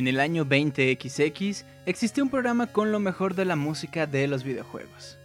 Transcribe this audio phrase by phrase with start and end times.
[0.00, 4.44] En el año 20XX existió un programa con lo mejor de la música de los
[4.44, 5.18] videojuegos.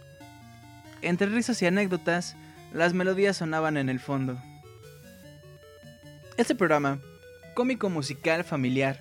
[1.00, 2.36] Entre risas y anécdotas,
[2.74, 4.38] las melodías sonaban en el fondo.
[6.36, 7.00] Este programa,
[7.54, 9.00] cómico musical familiar,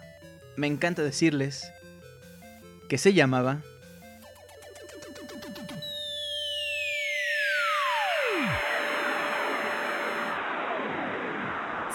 [0.55, 1.69] me encanta decirles
[2.87, 3.61] que se llamaba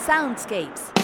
[0.04, 0.99] Soundscapes.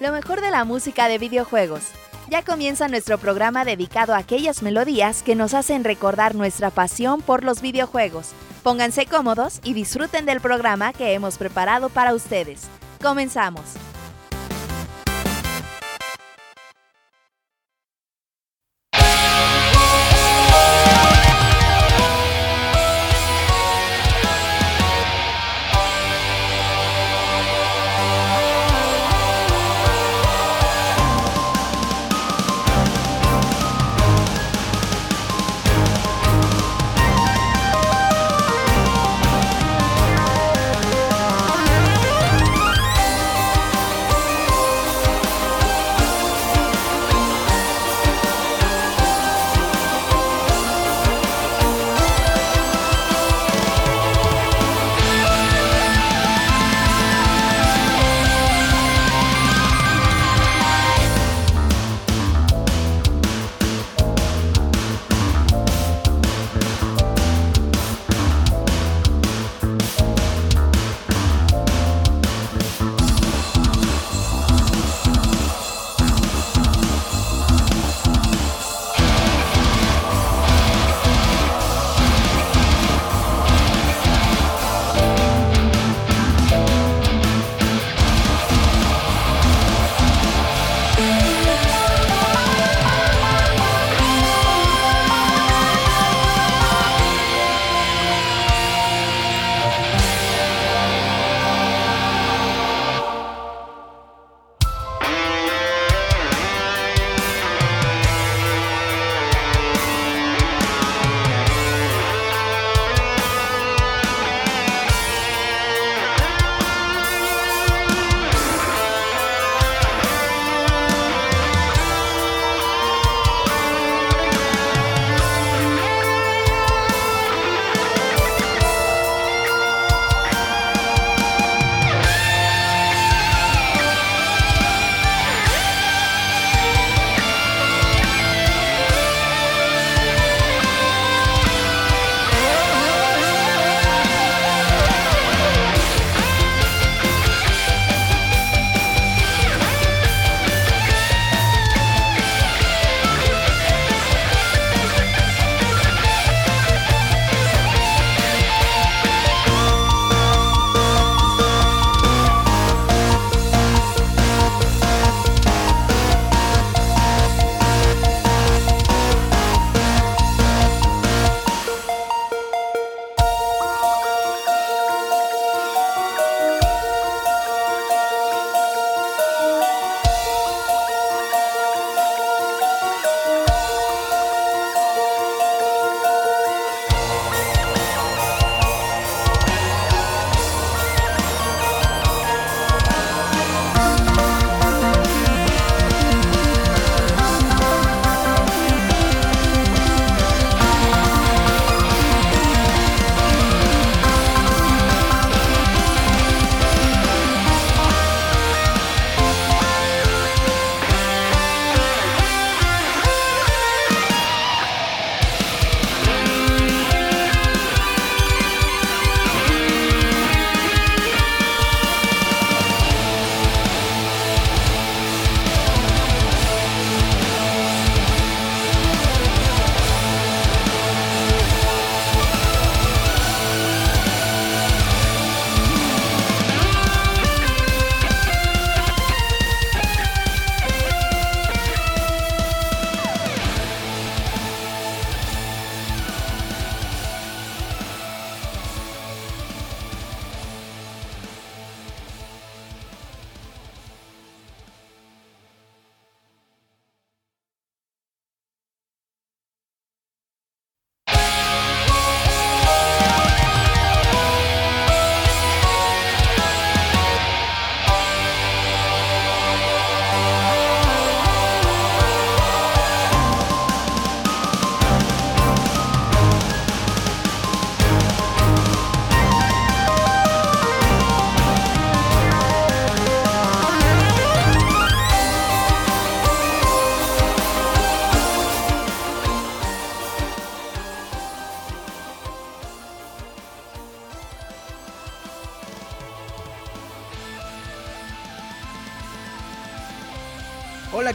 [0.00, 1.82] Lo mejor de la música de videojuegos.
[2.28, 7.44] Ya comienza nuestro programa dedicado a aquellas melodías que nos hacen recordar nuestra pasión por
[7.44, 8.30] los videojuegos.
[8.62, 12.62] Pónganse cómodos y disfruten del programa que hemos preparado para ustedes.
[13.00, 13.85] Comenzamos.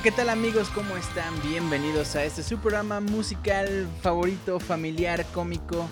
[0.04, 0.70] ¿Qué tal amigos?
[0.74, 1.32] ¿Cómo están?
[1.44, 5.88] Bienvenidos a este su programa musical favorito, familiar, cómico,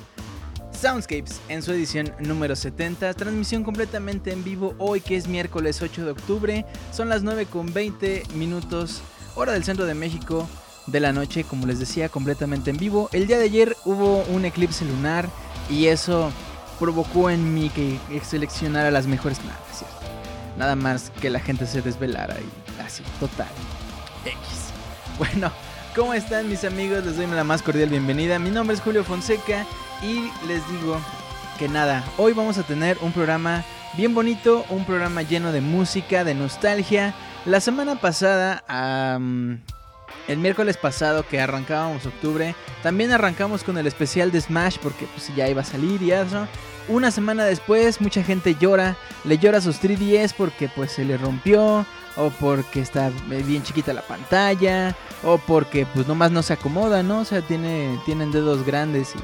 [0.71, 3.13] Soundscapes, en su edición número 70.
[3.13, 6.65] Transmisión completamente en vivo hoy que es miércoles 8 de octubre.
[6.91, 9.01] Son las 9 con 20 minutos,
[9.35, 10.49] hora del centro de México
[10.87, 13.09] de la noche, como les decía, completamente en vivo.
[13.11, 15.29] El día de ayer hubo un eclipse lunar
[15.69, 16.31] y eso
[16.79, 19.39] provocó en mí que seleccionara las mejores...
[19.43, 19.59] Nada,
[20.57, 23.47] Nada más que la gente se desvelara y así, total.
[24.25, 24.39] X.
[25.17, 25.51] Bueno,
[25.95, 27.05] ¿cómo están mis amigos?
[27.05, 28.39] Les doy la más cordial bienvenida.
[28.39, 29.65] Mi nombre es Julio Fonseca
[30.01, 30.99] y les digo
[31.57, 33.65] que nada, hoy vamos a tener un programa
[33.97, 37.13] bien bonito, un programa lleno de música, de nostalgia.
[37.45, 38.63] La semana pasada,
[40.27, 45.35] el miércoles pasado que arrancábamos octubre, también arrancamos con el especial de Smash porque pues
[45.35, 46.47] ya iba a salir y eso.
[46.87, 51.85] Una semana después mucha gente llora, le llora sus 3DS porque pues se le rompió
[52.15, 57.19] o porque está bien chiquita la pantalla, o porque pues nomás no se acomoda, ¿no?
[57.19, 59.19] O sea, tiene, tienen dedos grandes y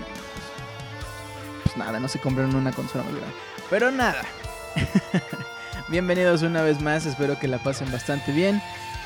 [1.63, 3.35] pues nada, no se compraron una consola más grande.
[3.69, 4.23] Pero nada.
[5.89, 8.61] Bienvenidos una vez más, espero que la pasen bastante bien.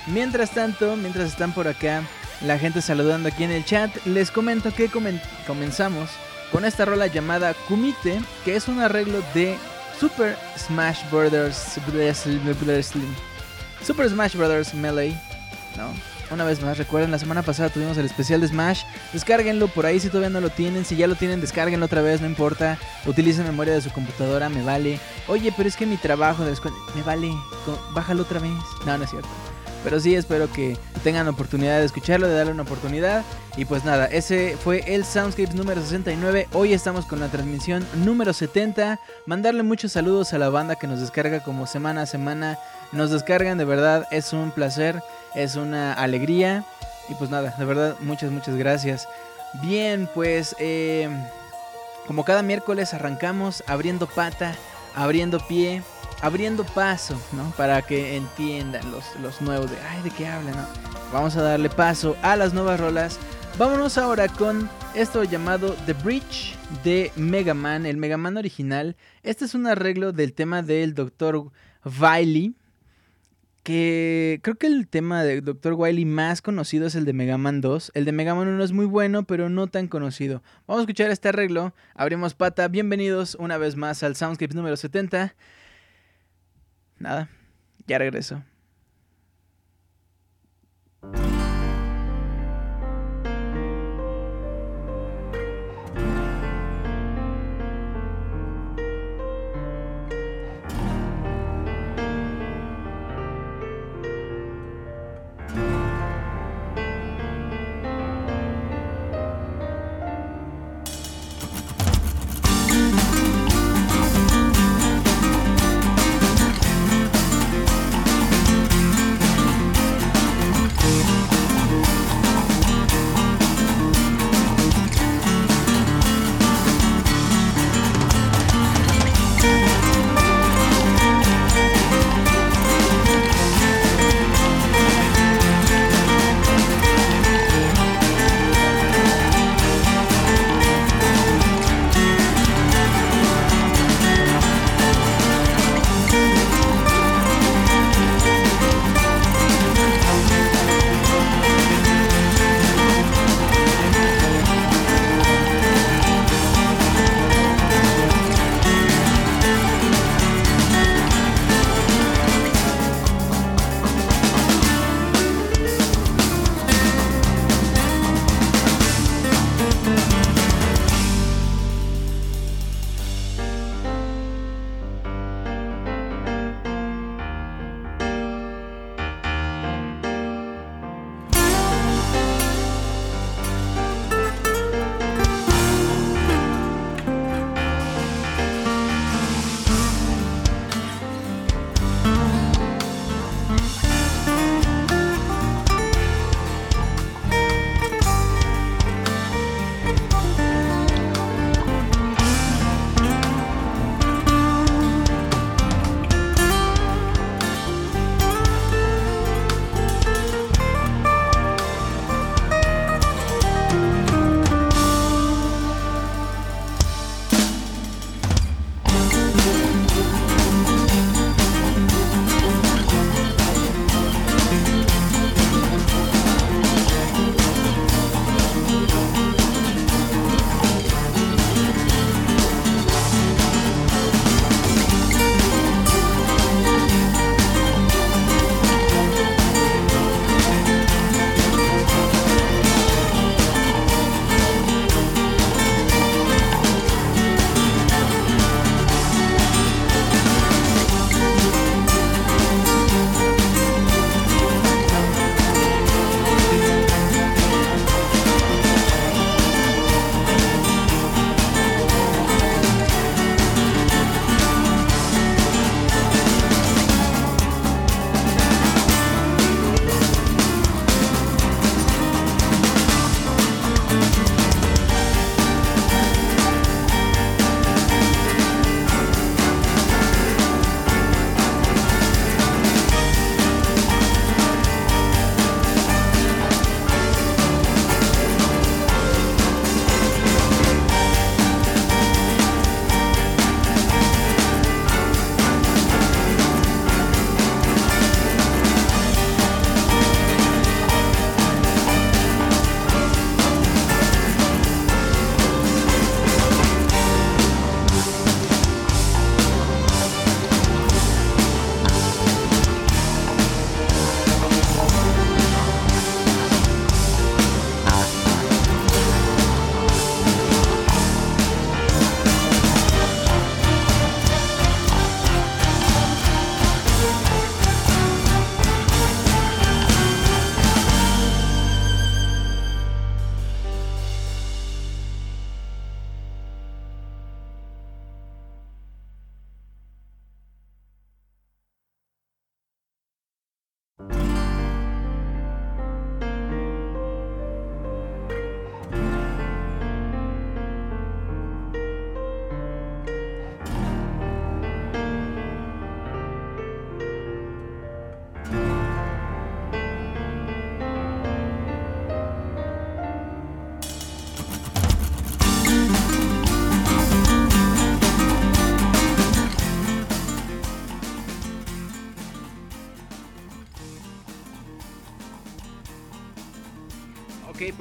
[0.08, 2.04] Mientras tanto, mientras están por acá,
[2.42, 6.10] la gente saludando aquí en el chat, les comento que comenzamos
[6.52, 9.58] con esta rola llamada Kumite, que es un arreglo de
[10.00, 11.78] Super Smash Brothers
[13.84, 14.74] Super Smash Bros.
[14.74, 15.16] Melee,
[15.78, 15.90] ¿no?
[16.32, 18.84] Una vez más, recuerden, la semana pasada tuvimos el especial de Smash.
[19.14, 20.86] Descárguenlo por ahí si todavía no lo tienen.
[20.86, 22.78] Si ya lo tienen, descárguenlo otra vez, no importa.
[23.08, 25.00] Utilicen memoria de su computadora, me vale.
[25.28, 26.56] Oye, pero es que mi trabajo de
[26.96, 27.32] me vale.
[27.94, 28.52] Bájalo otra vez.
[28.86, 29.30] No, no es cierto.
[29.84, 33.24] Pero sí, espero que tengan oportunidad de escucharlo, de darle una oportunidad.
[33.58, 36.50] Y pues nada, ese fue el Soundscapes número 69.
[36.54, 39.00] Hoy estamos con la transmisión número 70.
[39.26, 42.60] Mandarle muchos saludos a la banda que nos descarga como semana a semana.
[42.92, 45.02] Nos descargan, de verdad, es un placer,
[45.36, 46.64] es una alegría.
[47.10, 49.08] Y pues nada, de verdad, muchas, muchas gracias.
[49.62, 51.10] Bien, pues eh,
[52.08, 54.56] como cada miércoles arrancamos abriendo pata,
[54.96, 55.82] abriendo pie
[56.22, 57.52] abriendo paso, ¿no?
[57.52, 60.56] Para que entiendan los, los nuevos de, ay, ¿de qué hablan?
[60.56, 60.68] No?
[61.14, 63.20] Vamos a darle paso a las nuevas rolas.
[63.58, 68.96] Vámonos ahora con esto llamado The Bridge de Mega Man, el Mega Man original.
[69.24, 71.52] Este es un arreglo del tema del Dr.
[72.00, 72.56] Wily.
[73.64, 75.74] Que creo que el tema del Dr.
[75.74, 77.92] Wily más conocido es el de Mega Man 2.
[77.94, 80.42] El de Mega Man 1 es muy bueno, pero no tan conocido.
[80.66, 81.74] Vamos a escuchar este arreglo.
[81.94, 82.68] Abrimos pata.
[82.68, 85.36] Bienvenidos una vez más al Soundscape número 70
[87.00, 87.30] nada,
[87.88, 88.44] ya regreso.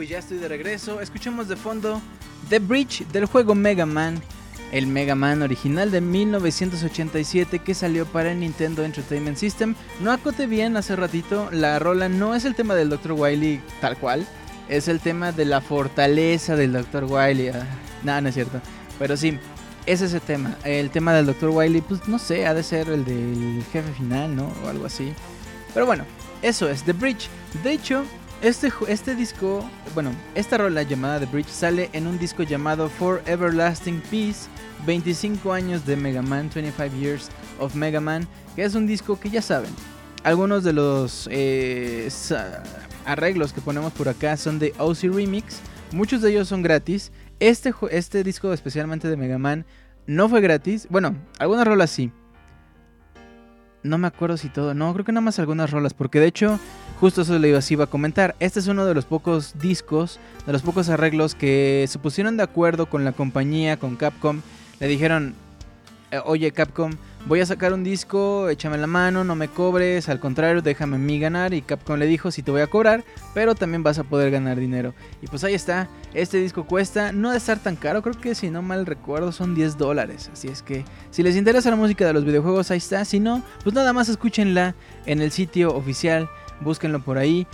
[0.08, 1.00] Ya estoy de regreso.
[1.00, 2.00] Escuchemos de fondo
[2.48, 4.20] The Bridge del juego Mega Man.
[4.72, 9.74] El Mega Man original de 1987 que salió para el Nintendo Entertainment System.
[10.00, 13.12] No acote bien hace ratito, la rola no es el tema del Dr.
[13.12, 14.26] Wily tal cual.
[14.68, 17.04] Es el tema de la fortaleza del Dr.
[17.04, 17.48] Wily.
[17.48, 17.66] Ah,
[18.02, 18.60] no, no es cierto.
[18.98, 19.38] Pero sí,
[19.86, 20.56] es ese tema.
[20.64, 21.50] El tema del Dr.
[21.50, 24.52] Wily, pues no sé, ha de ser el del jefe final, ¿no?
[24.64, 25.14] O algo así.
[25.72, 26.04] Pero bueno,
[26.42, 27.28] eso es The Bridge.
[27.62, 28.04] De hecho,
[28.42, 33.22] este, este disco, bueno, esta rola llamada The Bridge sale en un disco llamado For
[33.26, 34.48] Everlasting Peace,
[34.86, 37.28] 25 años de Mega Man, 25 Years
[37.58, 39.70] of Mega Man, que es un disco que ya saben,
[40.22, 42.08] algunos de los eh,
[43.04, 45.60] arreglos que ponemos por acá son de OC Remix,
[45.92, 47.12] muchos de ellos son gratis.
[47.40, 49.64] Este, este disco especialmente de Mega Man
[50.06, 52.12] no fue gratis, bueno, algunas rolas sí.
[53.82, 56.58] No me acuerdo si todo, no, creo que nada más algunas rolas, porque de hecho
[57.00, 58.34] Justo eso le iba, iba a comentar.
[58.40, 62.42] Este es uno de los pocos discos, de los pocos arreglos que se pusieron de
[62.42, 64.40] acuerdo con la compañía, con Capcom.
[64.80, 65.34] Le dijeron,
[66.10, 66.90] eh, oye Capcom,
[67.26, 70.98] voy a sacar un disco, échame la mano, no me cobres, al contrario, déjame a
[70.98, 71.54] mí ganar.
[71.54, 74.58] Y Capcom le dijo, sí te voy a cobrar, pero también vas a poder ganar
[74.58, 74.92] dinero.
[75.22, 78.50] Y pues ahí está, este disco cuesta, no de estar tan caro, creo que si
[78.50, 80.30] no mal recuerdo son 10 dólares.
[80.32, 83.04] Así es que si les interesa la música de los videojuegos, ahí está.
[83.04, 84.74] Si no, pues nada más escúchenla
[85.06, 86.28] en el sitio oficial
[86.60, 87.46] búsquenlo por ahí.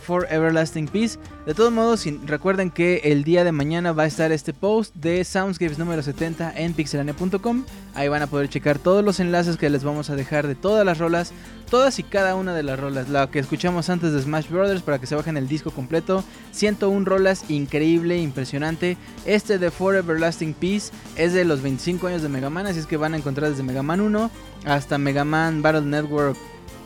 [0.00, 1.18] For Everlasting Peace.
[1.46, 5.24] De todos modos, recuerden que el día de mañana va a estar este post de
[5.24, 7.64] Soundscapes número 70 en pixelania.com.
[7.94, 10.84] Ahí van a poder checar todos los enlaces que les vamos a dejar de todas
[10.84, 11.32] las rolas,
[11.70, 13.08] todas y cada una de las rolas.
[13.08, 16.24] La que escuchamos antes de Smash Brothers para que se bajen el disco completo.
[16.52, 18.96] 101 rolas, increíble, impresionante.
[19.26, 22.86] Este de For Everlasting Peace es de los 25 años de Mega Man, así es
[22.86, 24.30] que van a encontrar desde Mega Man 1
[24.64, 26.36] hasta Mega Man Battle Network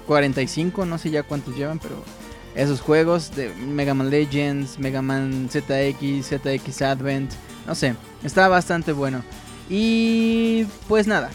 [0.07, 1.97] 45, no sé ya cuántos llevan, pero
[2.55, 7.31] esos juegos de Mega Man Legends, Mega Man ZX, ZX Advent,
[7.67, 7.95] no sé,
[8.25, 9.23] está bastante bueno.
[9.69, 11.31] Y pues nada,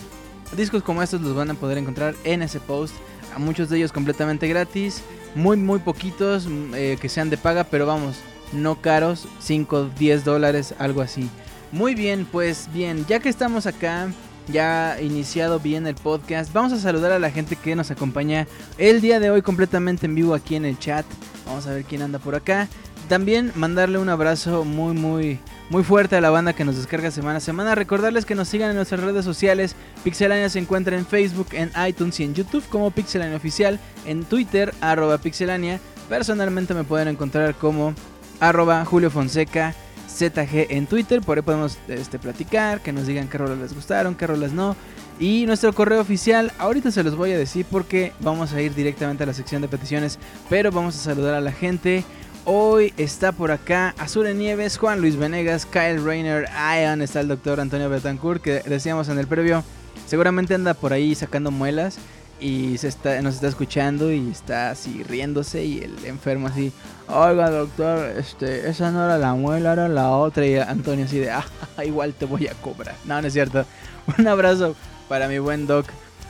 [0.55, 2.95] discos como estos los van a poder encontrar en ese post,
[3.35, 5.03] a muchos de ellos completamente gratis,
[5.35, 8.17] muy muy poquitos mm, eh, que sean de paga, pero vamos,
[8.53, 11.29] no caros, 5, 10 dólares, algo así.
[11.71, 14.11] Muy bien, pues bien, ya que estamos acá,
[14.51, 16.51] ya iniciado bien el podcast.
[16.53, 20.15] Vamos a saludar a la gente que nos acompaña el día de hoy completamente en
[20.15, 21.05] vivo aquí en el chat.
[21.45, 22.67] Vamos a ver quién anda por acá.
[23.09, 25.39] También mandarle un abrazo muy muy
[25.69, 27.75] muy fuerte a la banda que nos descarga semana a semana.
[27.75, 29.75] Recordarles que nos sigan en nuestras redes sociales.
[30.03, 33.79] Pixelania se encuentra en Facebook, en iTunes y en YouTube como Pixelania Oficial.
[34.05, 35.79] En Twitter, arroba Pixelania.
[36.09, 37.93] Personalmente me pueden encontrar como
[38.41, 39.73] arroba Julio Fonseca.
[40.11, 44.15] ZG en Twitter, por ahí podemos este, platicar, que nos digan qué rolas les gustaron,
[44.15, 44.75] qué rolas no.
[45.19, 49.23] Y nuestro correo oficial, ahorita se los voy a decir porque vamos a ir directamente
[49.23, 52.03] a la sección de peticiones, pero vamos a saludar a la gente.
[52.43, 57.59] Hoy está por acá Azure Nieves, Juan Luis Venegas, Kyle Rayner, Ian, está el doctor
[57.59, 59.63] Antonio Betancourt, que decíamos en el previo,
[60.07, 61.99] seguramente anda por ahí sacando muelas
[62.41, 66.73] y se está, nos está escuchando y está así riéndose y el enfermo así,
[67.07, 71.29] oiga doctor, este, esa no era la muela, era la otra y Antonio así de,
[71.29, 71.45] ah,
[71.85, 72.95] igual te voy a cobrar.
[73.05, 73.65] No, no es cierto.
[74.17, 74.75] Un abrazo
[75.07, 75.85] para mi buen doc.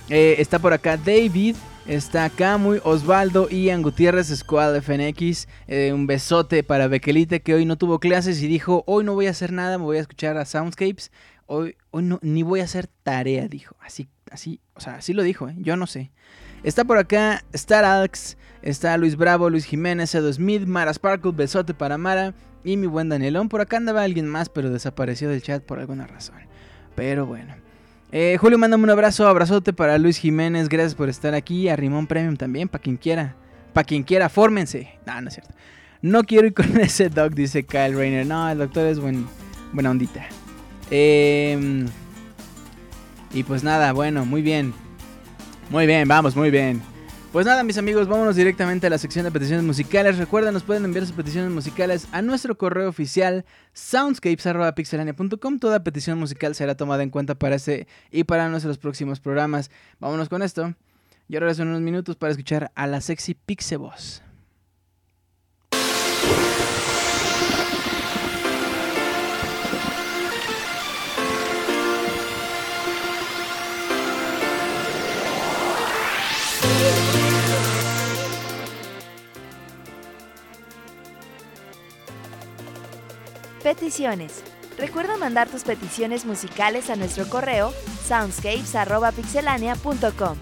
[0.09, 1.55] Eh, está por acá David,
[1.87, 5.47] está acá Osvaldo, Ian Gutiérrez, Squad FNX.
[5.67, 9.27] Eh, un besote para Bequelite que hoy no tuvo clases y dijo, hoy no voy
[9.27, 11.11] a hacer nada, me voy a escuchar a Soundscapes.
[11.45, 13.75] Hoy, hoy no, ni voy a hacer tarea, dijo.
[13.81, 15.55] Así Así, o sea, así lo dijo, ¿eh?
[15.57, 16.09] yo no sé.
[16.63, 21.73] Está por acá Star Alex, está Luis Bravo, Luis Jiménez, Edo Smith, Mara Sparkle, besote
[21.73, 23.49] para Mara y mi buen Danielón.
[23.49, 26.35] Por acá andaba alguien más, pero desapareció del chat por alguna razón.
[26.95, 27.55] Pero bueno.
[28.13, 31.67] Eh, Julio, mándame un abrazo, abrazote para Luis Jiménez, gracias por estar aquí.
[31.67, 33.35] A Rimón Premium también, para quien quiera.
[33.73, 34.99] Para quien quiera, fórmense.
[35.05, 35.53] No, no es cierto.
[36.01, 38.25] No quiero ir con ese dog, dice Kyle Rayner.
[38.25, 39.27] No, el doctor es buen,
[39.73, 40.25] buena ondita.
[40.89, 41.85] Eh,
[43.33, 44.73] y pues nada, bueno, muy bien.
[45.69, 46.81] Muy bien, vamos, muy bien.
[47.31, 50.17] Pues nada, mis amigos, vámonos directamente a la sección de peticiones musicales.
[50.17, 55.59] Recuerden, nos pueden enviar sus peticiones musicales a nuestro correo oficial soundscapes.pixelania.com.
[55.59, 59.71] Toda petición musical será tomada en cuenta para este y para nuestros próximos programas.
[60.01, 60.73] Vámonos con esto.
[61.29, 64.21] Y ahora son unos minutos para escuchar a la sexy Pixeboss.
[83.63, 84.43] Peticiones.
[84.77, 87.73] Recuerda mandar tus peticiones musicales a nuestro correo
[88.07, 90.37] soundscapes.pixelania.com.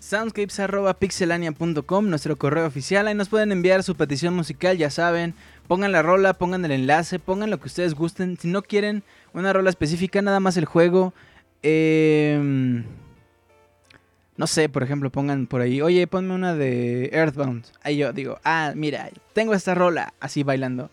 [0.00, 3.08] soundscapes.pixelania.com, nuestro correo oficial.
[3.08, 5.34] Ahí nos pueden enviar su petición musical, ya saben,
[5.66, 8.36] Pongan la rola, pongan el enlace, pongan lo que ustedes gusten.
[8.38, 11.14] Si no quieren una rola específica, nada más el juego.
[11.62, 12.84] Em,
[14.36, 17.64] no sé, por ejemplo, pongan por ahí, oye, ponme una de Earthbound.
[17.82, 20.90] Ahí yo digo, ah, mira, tengo esta rola, así bailando.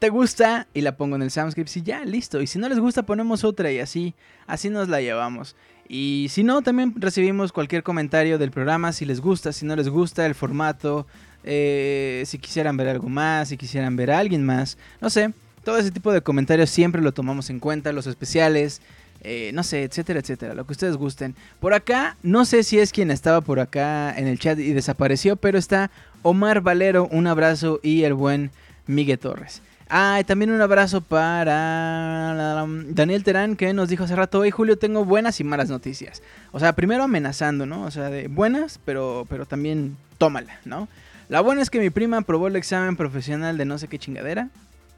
[0.00, 0.66] ¿Te gusta?
[0.74, 2.40] Y la pongo en el Soundscripts y ya, listo.
[2.40, 4.14] Y si no les gusta, ponemos otra y así,
[4.46, 5.56] así nos la llevamos.
[5.88, 9.88] Y si no, también recibimos cualquier comentario del programa, si les gusta, si no les
[9.88, 11.06] gusta el formato,
[11.44, 15.32] eh, si quisieran ver algo más, si quisieran ver a alguien más, no sé,
[15.64, 18.80] todo ese tipo de comentarios siempre lo tomamos en cuenta, los especiales,
[19.22, 21.34] eh, no sé, etcétera, etcétera, lo que ustedes gusten.
[21.60, 25.36] Por acá, no sé si es quien estaba por acá en el chat y desapareció,
[25.36, 25.90] pero está
[26.22, 28.50] Omar Valero, un abrazo y el buen
[28.86, 29.62] Miguel Torres.
[29.92, 34.78] Ah, y también un abrazo para Daniel Terán que nos dijo hace rato, hoy Julio
[34.78, 36.22] tengo buenas y malas noticias.
[36.52, 37.82] O sea, primero amenazando, ¿no?
[37.82, 40.86] O sea, de buenas, pero, pero también tómala, ¿no?
[41.30, 44.50] La buena es que mi prima aprobó el examen profesional de no sé qué chingadera.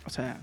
[0.07, 0.39] O sea,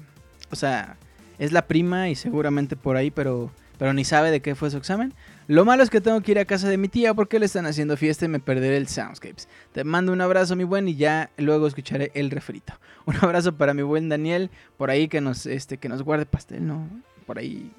[0.51, 0.97] o sea,
[1.39, 3.49] es la prima y seguramente por ahí, pero,
[3.79, 5.15] pero ni sabe de qué fue su examen.
[5.47, 7.65] Lo malo es que tengo que ir a casa de mi tía porque le están
[7.65, 9.47] haciendo fiesta y me perderé el Soundscapes.
[9.71, 12.73] Te mando un abrazo, mi buen, y ya luego escucharé el refrito.
[13.07, 16.67] Un abrazo para mi buen Daniel, por ahí que nos, este, que nos guarde pastel,
[16.67, 16.87] ¿no?
[17.25, 17.71] Por ahí,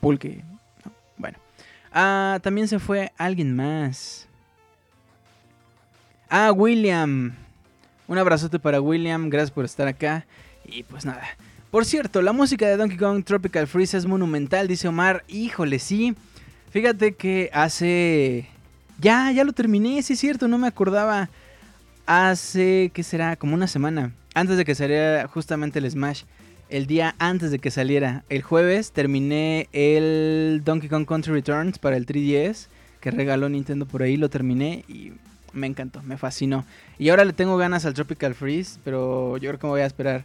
[0.00, 0.42] pulque.
[1.16, 1.38] Bueno.
[1.92, 4.26] Ah, también se fue alguien más.
[6.28, 7.34] Ah, William.
[8.08, 10.26] Un abrazote para William, gracias por estar acá.
[10.64, 11.22] Y pues nada.
[11.70, 15.24] Por cierto, la música de Donkey Kong Tropical Freeze es monumental, dice Omar.
[15.28, 16.16] Híjole, sí.
[16.70, 18.48] Fíjate que hace...
[18.98, 21.30] Ya, ya lo terminé, sí es cierto, no me acordaba.
[22.06, 23.36] Hace, ¿qué será?
[23.36, 24.12] Como una semana.
[24.34, 26.22] Antes de que saliera justamente el Smash.
[26.68, 28.24] El día antes de que saliera.
[28.28, 32.66] El jueves terminé el Donkey Kong Country Returns para el 3DS.
[33.00, 34.16] Que regaló Nintendo por ahí.
[34.16, 35.12] Lo terminé y
[35.56, 36.64] me encantó, me fascinó.
[36.98, 38.78] Y ahora le tengo ganas al Tropical Freeze.
[38.84, 40.24] Pero yo creo que me voy a esperar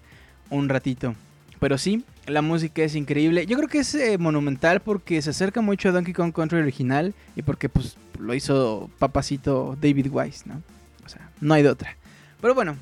[0.50, 1.16] un ratito.
[1.60, 3.46] Pero sí, la música es increíble.
[3.46, 7.14] Yo creo que es eh, monumental porque se acerca mucho a Donkey Kong Country original
[7.36, 10.62] y porque pues lo hizo papacito David Wise, ¿no?
[11.06, 11.96] O sea, no hay de otra.
[12.42, 12.78] Pero bueno,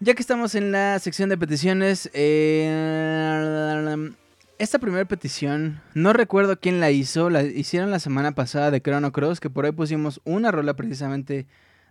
[0.00, 4.10] ya que estamos en la sección de peticiones, eh,
[4.64, 9.12] esta primera petición, no recuerdo quién la hizo, la hicieron la semana pasada de Chrono
[9.12, 11.46] Cross, que por ahí pusimos una rola precisamente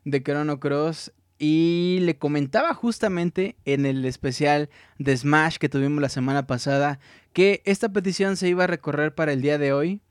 [0.06, 6.10] de Chrono Cross y le comentaba justamente en el especial de Smash que tuvimos la
[6.10, 7.00] semana pasada
[7.32, 10.02] que esta petición se iba a recorrer para el día de hoy,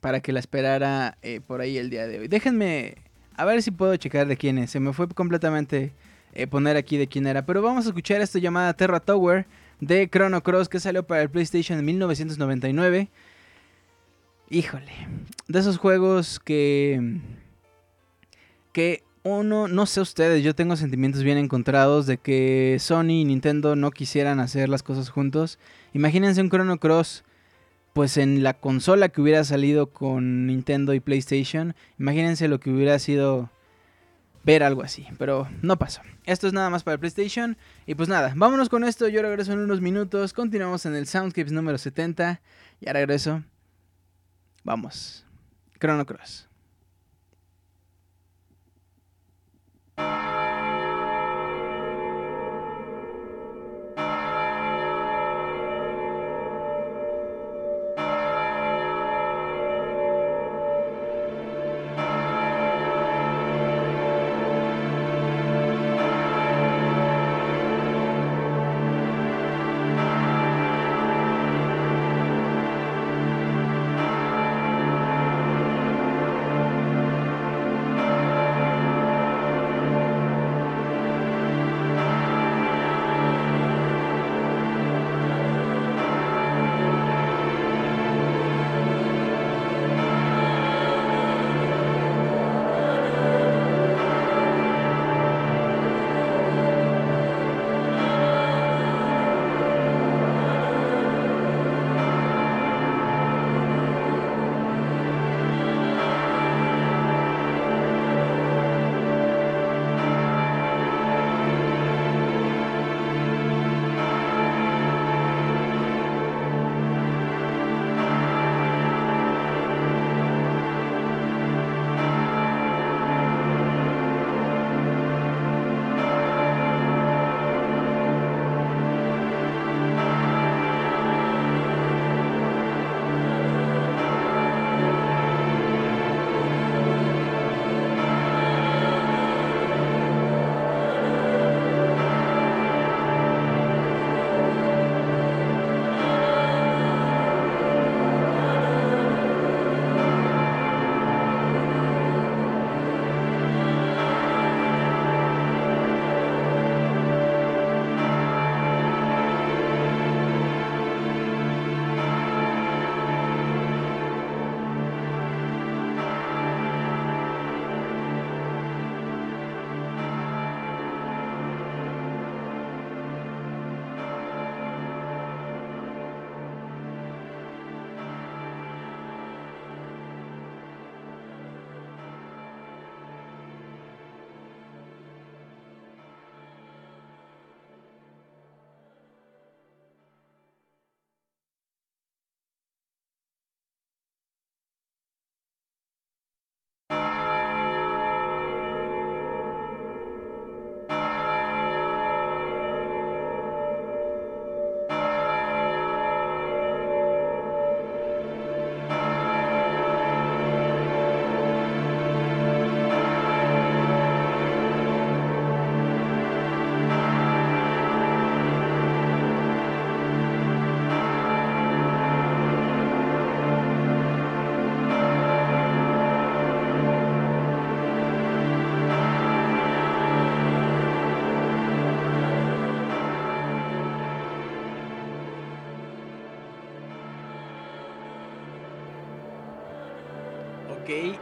[0.00, 2.28] para que la esperara eh, por ahí el día de hoy.
[2.28, 2.98] Déjenme
[3.36, 4.70] a ver si puedo checar de quién es.
[4.70, 5.92] Se me fue completamente
[6.34, 7.44] eh, poner aquí de quién era.
[7.44, 9.46] Pero vamos a escuchar esta llamada Terra Tower
[9.82, 13.08] de Chrono Cross que salió para el PlayStation en 1999.
[14.48, 14.92] Híjole,
[15.48, 17.18] de esos juegos que
[18.72, 23.74] que uno, no sé ustedes, yo tengo sentimientos bien encontrados de que Sony y Nintendo
[23.74, 25.58] no quisieran hacer las cosas juntos.
[25.92, 27.24] Imagínense un Chrono Cross,
[27.92, 31.74] pues en la consola que hubiera salido con Nintendo y PlayStation.
[31.98, 33.50] Imagínense lo que hubiera sido
[34.44, 36.02] ver algo así, pero no pasó.
[36.24, 37.56] Esto es nada más para PlayStation.
[37.86, 39.08] Y pues nada, vámonos con esto.
[39.08, 40.32] Yo regreso en unos minutos.
[40.32, 42.40] Continuamos en el Soundscapes número 70.
[42.80, 43.42] Ya regreso.
[44.64, 45.26] Vamos.
[45.78, 46.51] Chrono Cross.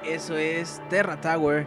[0.04, 1.66] Eso es Terra Tower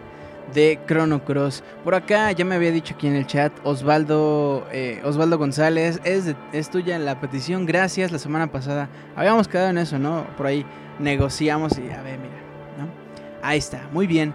[0.54, 1.64] de Chrono Cross.
[1.84, 6.36] Por acá ya me había dicho aquí en el chat Osvaldo eh, Osvaldo González, es,
[6.52, 8.12] es tuya la petición, gracias.
[8.12, 10.26] La semana pasada habíamos quedado en eso, ¿no?
[10.38, 10.66] Por ahí
[11.00, 12.36] negociamos y a ver, mira,
[12.78, 12.88] ¿no?
[13.42, 14.34] Ahí está, muy bien.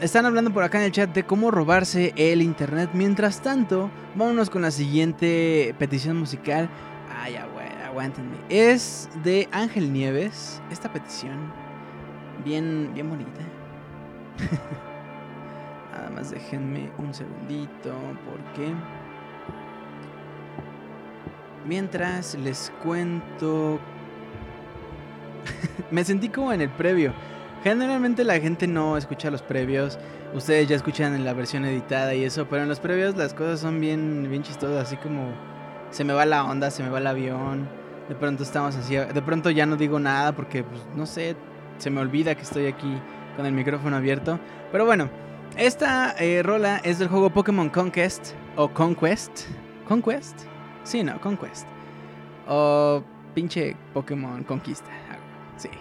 [0.00, 2.90] están hablando por acá en el chat de cómo robarse el internet.
[2.94, 6.68] Mientras tanto, vámonos con la siguiente petición musical.
[7.22, 7.36] Ay,
[7.86, 8.36] aguántenme.
[8.48, 10.62] Es de Ángel Nieves.
[10.70, 11.67] Esta petición.
[12.44, 13.40] Bien, bien bonita.
[15.92, 17.92] Nada más déjenme un segundito
[18.24, 18.72] porque...
[21.66, 23.78] Mientras les cuento...
[25.90, 27.12] Me sentí como en el previo.
[27.64, 29.98] Generalmente la gente no escucha los previos.
[30.34, 33.60] Ustedes ya escuchan en la versión editada y eso, pero en los previos las cosas
[33.60, 35.32] son bien, bien chistosas, así como
[35.90, 37.68] se me va la onda, se me va el avión.
[38.08, 41.36] De pronto estamos así, de pronto ya no digo nada porque, pues, no sé,
[41.78, 43.00] se me olvida que estoy aquí
[43.36, 44.38] con el micrófono abierto.
[44.70, 45.08] Pero bueno,
[45.56, 49.46] esta eh, rola es del juego Pokémon Conquest o Conquest.
[49.86, 50.42] ¿Conquest?
[50.84, 51.66] Sí, no, Conquest.
[52.46, 53.02] O
[53.34, 54.90] pinche Pokémon Conquista.
[55.56, 55.70] Sí.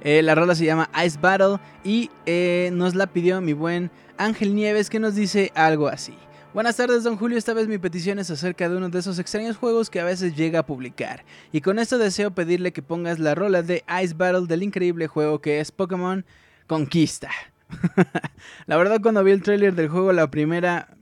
[0.00, 4.54] Eh, la rola se llama Ice Battle y eh, nos la pidió mi buen Ángel
[4.54, 6.14] Nieves que nos dice algo así.
[6.54, 7.36] Buenas tardes, don Julio.
[7.36, 10.34] Esta vez mi petición es acerca de uno de esos extraños juegos que a veces
[10.34, 11.22] llega a publicar.
[11.52, 15.42] Y con esto deseo pedirle que pongas la rola de Ice Battle del increíble juego
[15.42, 16.24] que es Pokémon
[16.66, 17.30] Conquista.
[18.66, 20.96] la verdad, cuando vi el trailer del juego la primera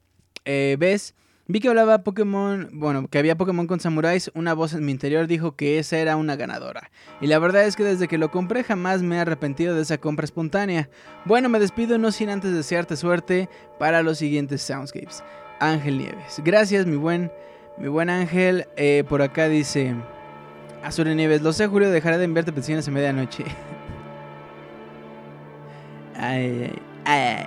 [0.45, 1.15] eh, vez,
[1.49, 5.27] vi que hablaba Pokémon, bueno, que había Pokémon con samuráis, una voz en mi interior
[5.27, 6.91] dijo que esa era una ganadora.
[7.21, 9.99] Y la verdad es que desde que lo compré jamás me he arrepentido de esa
[9.99, 10.89] compra espontánea.
[11.25, 15.23] Bueno, me despido no sin antes desearte suerte para los siguientes soundscapes.
[15.61, 16.41] Ángel Nieves.
[16.45, 17.31] Gracias, mi buen,
[17.79, 18.67] mi buen Ángel.
[18.77, 19.95] Eh, por acá dice
[20.83, 21.43] Azure Nieves.
[21.43, 23.45] Lo sé, Julio, dejaré de enviarte peticiones a medianoche.
[26.17, 26.73] ay,
[27.05, 27.47] ay,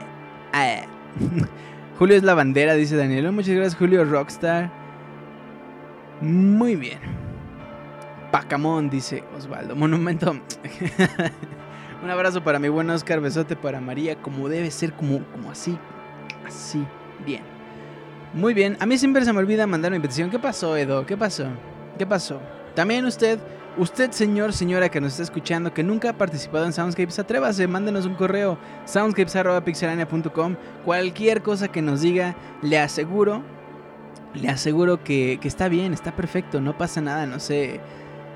[0.51, 0.83] ay.
[1.99, 3.29] Julio es la bandera, dice Daniel.
[3.33, 4.71] Muchas gracias, Julio Rockstar.
[6.21, 6.99] Muy bien.
[8.31, 9.75] Pacamón, dice Osvaldo.
[9.75, 10.31] Monumento.
[12.01, 13.19] Un abrazo para mi buen Oscar.
[13.19, 14.15] Besote para María.
[14.15, 15.77] Como debe ser, como, como así.
[16.47, 16.85] Así.
[17.25, 17.43] Bien.
[18.33, 18.77] Muy bien.
[18.79, 20.29] A mí siempre se me olvida mandar mi petición.
[20.29, 21.05] ¿Qué pasó, Edo?
[21.05, 21.47] ¿Qué pasó?
[21.97, 22.39] ¿Qué pasó?
[22.75, 23.39] También usted,
[23.77, 28.05] usted señor, señora que nos está escuchando, que nunca ha participado en Soundscapes, atrévase, mándenos
[28.05, 30.55] un correo, soundscapes.pixelania.com.
[30.85, 33.43] Cualquier cosa que nos diga, le aseguro,
[34.33, 37.79] le aseguro que, que está bien, está perfecto, no pasa nada, no se,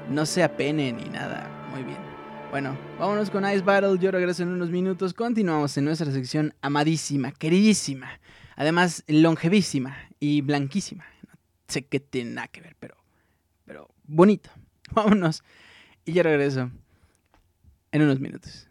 [0.10, 1.50] no se apene ni nada.
[1.72, 1.98] Muy bien.
[2.54, 3.98] Bueno, vámonos con Ice Battle.
[3.98, 5.16] Yo regreso en unos minutos.
[5.16, 8.20] Continuamos en nuestra sección amadísima, queridísima.
[8.56, 11.04] Además, longevísima y blanquísima.
[11.28, 11.34] No
[11.68, 12.96] sé qué tiene nada que ver, pero,
[13.66, 14.52] pero bonito.
[14.96, 15.44] Vámonos.
[16.06, 16.70] Y ya regreso
[17.92, 18.68] en unos minutos.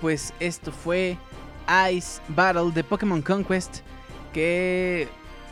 [0.00, 1.16] Pues esto fue
[1.92, 3.78] Ice Battle de Pokémon Conquest.
[4.32, 5.08] Que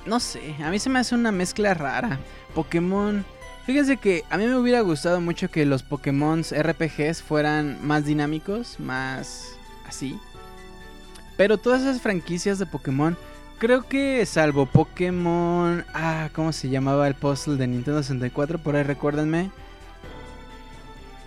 [0.06, 2.18] no sé, a mí se me hace una mezcla rara.
[2.54, 3.24] Pokémon.
[3.66, 8.80] Fíjense que a mí me hubiera gustado mucho que los Pokémon RPGs fueran más dinámicos,
[8.80, 10.18] más así.
[11.36, 13.16] Pero todas esas franquicias de Pokémon,
[13.58, 15.84] creo que salvo Pokémon.
[15.92, 18.58] Ah, ¿cómo se llamaba el puzzle de Nintendo 64?
[18.58, 19.50] Por ahí recuérdenme.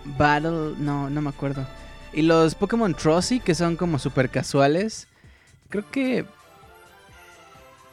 [0.04, 0.74] Battle.
[0.78, 1.64] No, no me acuerdo.
[2.12, 5.08] Y los Pokémon Trozzy, que son como super casuales.
[5.70, 6.26] Creo que.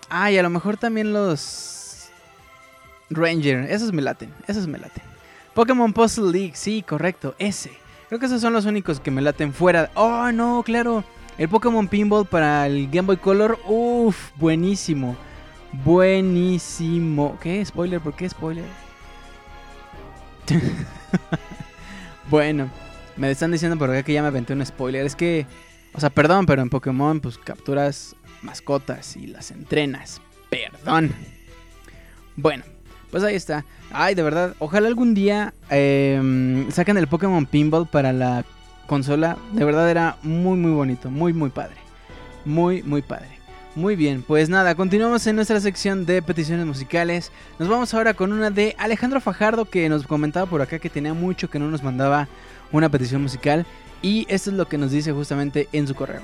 [0.09, 2.09] Ah, y a lo mejor también los.
[3.09, 3.71] Ranger.
[3.71, 4.33] Esos me laten.
[4.47, 5.03] Esos me laten.
[5.53, 7.35] Pokémon Puzzle League, sí, correcto.
[7.39, 7.71] Ese.
[8.07, 9.91] Creo que esos son los únicos que me laten fuera.
[9.95, 11.03] Oh, no, claro.
[11.37, 13.59] El Pokémon Pinball para el Game Boy Color.
[13.65, 15.15] Uff, buenísimo.
[15.71, 17.37] Buenísimo.
[17.39, 17.63] ¿Qué?
[17.63, 18.01] ¿Spoiler?
[18.01, 18.65] ¿Por qué spoiler?
[22.29, 22.69] bueno.
[23.19, 25.05] Me están diciendo por acá que ya me aventé un spoiler.
[25.05, 25.45] Es que,
[25.93, 30.21] o sea, perdón, pero en Pokémon pues capturas mascotas y las entrenas.
[30.49, 31.13] Perdón.
[32.37, 32.63] Bueno,
[33.11, 33.65] pues ahí está.
[33.91, 38.45] Ay, de verdad, ojalá algún día eh, saquen el Pokémon Pinball para la
[38.87, 39.37] consola.
[39.51, 41.75] De verdad era muy, muy bonito, muy, muy padre.
[42.45, 43.27] Muy, muy padre.
[43.75, 47.31] Muy bien, pues nada, continuamos en nuestra sección de peticiones musicales.
[47.59, 51.13] Nos vamos ahora con una de Alejandro Fajardo que nos comentaba por acá que tenía
[51.13, 52.27] mucho que no nos mandaba
[52.71, 53.65] una petición musical
[54.01, 56.21] y esto es lo que nos dice justamente en su correo.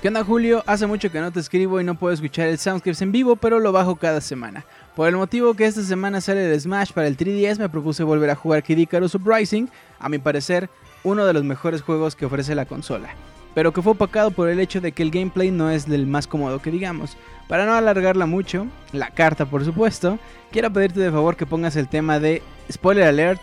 [0.00, 0.64] ¿Qué onda Julio?
[0.66, 3.58] Hace mucho que no te escribo y no puedo escuchar el Soundscapes en vivo, pero
[3.58, 4.64] lo bajo cada semana.
[4.96, 8.30] Por el motivo que esta semana sale el Smash para el 3DS, me propuse volver
[8.30, 10.70] a jugar Kid Icarus Uprising, a mi parecer
[11.04, 13.10] uno de los mejores juegos que ofrece la consola,
[13.54, 16.26] pero que fue opacado por el hecho de que el gameplay no es del más
[16.26, 17.18] cómodo que digamos.
[17.46, 20.18] Para no alargarla mucho, la carta por supuesto,
[20.50, 22.42] quiero pedirte de favor que pongas el tema de
[22.72, 23.42] Spoiler Alert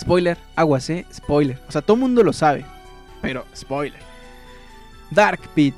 [0.00, 1.06] Spoiler, aguas, eh.
[1.12, 1.58] Spoiler.
[1.68, 2.64] O sea, todo mundo lo sabe.
[3.20, 4.08] Pero, spoiler.
[5.10, 5.74] Dark Pit,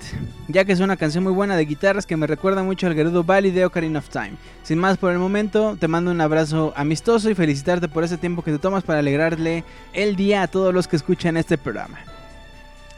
[0.49, 3.23] ya que es una canción muy buena de guitarras que me recuerda mucho al Gerudo
[3.23, 4.33] Valley de Ocarina of Time.
[4.65, 8.43] Sin más por el momento, te mando un abrazo amistoso y felicitarte por ese tiempo
[8.43, 9.63] que te tomas para alegrarle
[9.93, 12.01] el día a todos los que escuchan este programa.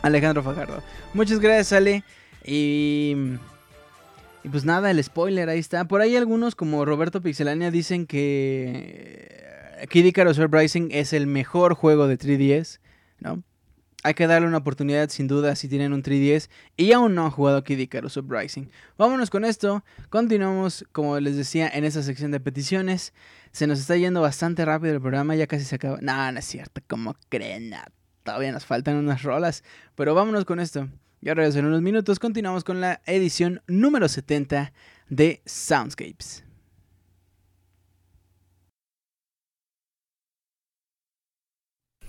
[0.01, 0.83] Alejandro Fajardo.
[1.13, 2.03] Muchas gracias, Ale.
[2.45, 3.15] Y.
[4.45, 5.85] Y pues nada, el spoiler ahí está.
[5.85, 9.52] Por ahí algunos, como Roberto Pixelania, dicen que
[9.89, 12.79] Kid Icarus Uprising es el mejor juego de 3DS,
[13.19, 13.43] ¿no?
[14.05, 17.31] Hay que darle una oportunidad sin duda si tienen un 3DS y aún no han
[17.31, 18.69] jugado Kid Icarus Uprising.
[18.99, 23.13] Vámonos con esto, continuamos como les decía en esta sección de peticiones.
[23.53, 25.99] Se nos está yendo bastante rápido el programa, ya casi se acaba.
[26.01, 27.75] No, no es cierto, como creen,
[28.25, 29.63] todavía nos faltan unas rolas,
[29.95, 30.89] pero vámonos con esto.
[31.21, 34.73] Ya regreso en unos minutos, continuamos con la edición número 70
[35.09, 36.42] de Soundscapes.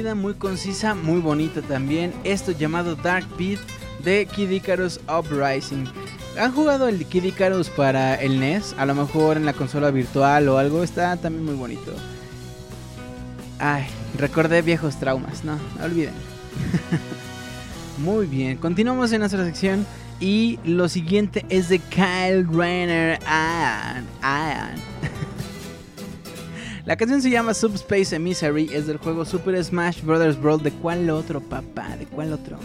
[0.00, 2.12] muy concisa, muy bonita también.
[2.24, 3.60] Esto llamado Dark Beat
[4.02, 5.84] de Kid Icarus Uprising.
[6.38, 8.74] ¿Han jugado el Kid Icarus para el NES?
[8.78, 10.82] A lo mejor en la consola virtual o algo.
[10.82, 11.92] Está también muy bonito.
[13.58, 13.84] Ay,
[14.16, 15.44] recordé viejos traumas.
[15.44, 16.14] No, olviden.
[17.98, 19.86] muy bien, continuamos en nuestra sección.
[20.18, 23.18] Y lo siguiente es de Kyle Rainer.
[26.90, 30.40] La canción se llama Subspace Emissary, es del juego Super Smash Bros.
[30.40, 30.60] Brawl.
[30.60, 31.96] ¿De cuál otro, papá?
[31.96, 32.58] ¿De cuál otro?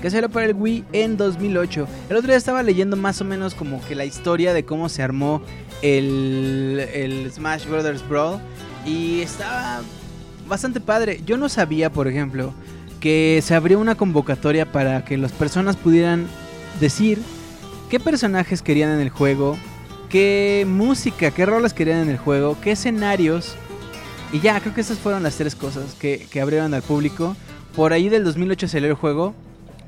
[0.00, 1.86] Que salió para el Wii en 2008.
[2.08, 5.02] El otro día estaba leyendo más o menos como que la historia de cómo se
[5.02, 5.42] armó
[5.82, 8.08] el, el Smash Bros.
[8.08, 8.40] Brawl.
[8.86, 9.82] Y estaba
[10.48, 11.20] bastante padre.
[11.26, 12.54] Yo no sabía, por ejemplo,
[12.98, 16.28] que se abrió una convocatoria para que las personas pudieran
[16.80, 17.20] decir
[17.90, 19.58] qué personajes querían en el juego,
[20.08, 23.54] qué música, qué roles querían en el juego, qué escenarios
[24.32, 27.36] y ya, creo que esas fueron las tres cosas que, abrieron al público.
[27.74, 29.34] Por ahí del 2008 salió el juego.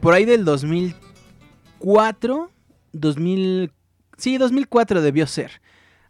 [0.01, 2.51] Por ahí del 2004,
[2.93, 3.73] 2000,
[4.17, 5.61] sí, 2004 debió ser.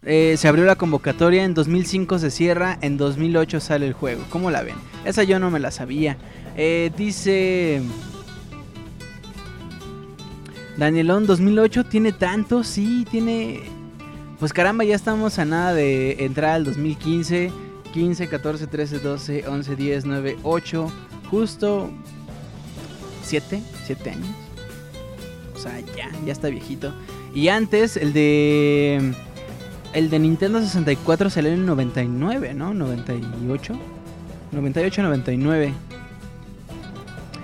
[0.03, 4.22] Eh, se abrió la convocatoria, en 2005 se cierra, en 2008 sale el juego.
[4.31, 4.76] ¿Cómo la ven?
[5.05, 6.16] Esa yo no me la sabía.
[6.57, 7.83] Eh, dice...
[10.76, 13.62] Danielón 2008 tiene tanto, sí, tiene...
[14.39, 17.51] Pues caramba, ya estamos a nada de entrar al 2015.
[17.99, 20.92] 15, 14, 13, 12, 11, 10, 9, 8,
[21.30, 21.90] justo
[23.24, 24.28] 7, 7 años.
[25.57, 26.94] O sea, ya, ya está viejito.
[27.34, 29.14] Y antes, el de.
[29.94, 32.72] El de Nintendo 64 salió en el 99, ¿no?
[32.72, 33.74] 98.
[34.53, 35.72] 98, 99.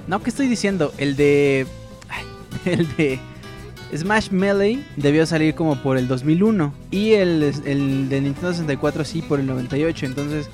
[0.06, 0.94] No, ¿qué estoy diciendo?
[0.98, 1.66] El de.
[2.64, 3.18] el de.
[3.94, 9.22] Smash Melee debió salir como por el 2001 y el, el de Nintendo 64 sí
[9.22, 10.48] por el 98, entonces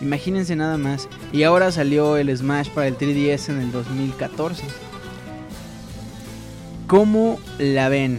[0.00, 1.08] imagínense nada más.
[1.32, 4.64] Y ahora salió el Smash para el 3DS en el 2014.
[6.86, 8.18] ¿Cómo la ven?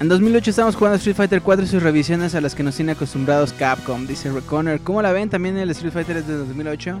[0.00, 2.92] En 2008 estamos jugando Street Fighter 4 y sus revisiones a las que nos tiene
[2.92, 4.80] acostumbrados Capcom, dice Reconner.
[4.80, 5.30] ¿Cómo la ven?
[5.30, 7.00] También el Street Fighter es de 2008.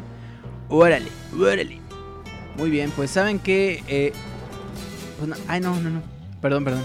[0.68, 1.08] Órale,
[1.38, 1.80] órale.
[2.56, 3.82] Muy bien, pues saben que...
[3.88, 4.12] Eh,
[5.18, 6.11] pues ay, no, no, no.
[6.42, 6.84] Perdón, perdón.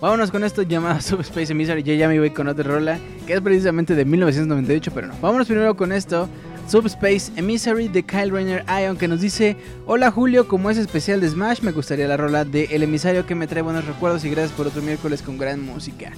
[0.00, 1.82] Vámonos con esto llamado Subspace Emissary.
[1.82, 5.14] Yo ya me voy con otra rola que es precisamente de 1998, pero no.
[5.20, 6.28] Vámonos primero con esto.
[6.68, 9.56] Subspace Emissary de Kyle Rainer Ion que nos dice:
[9.86, 13.34] Hola Julio, como es especial de Smash, me gustaría la rola de El Emisario que
[13.34, 16.12] me trae buenos recuerdos y gracias por otro miércoles con gran música.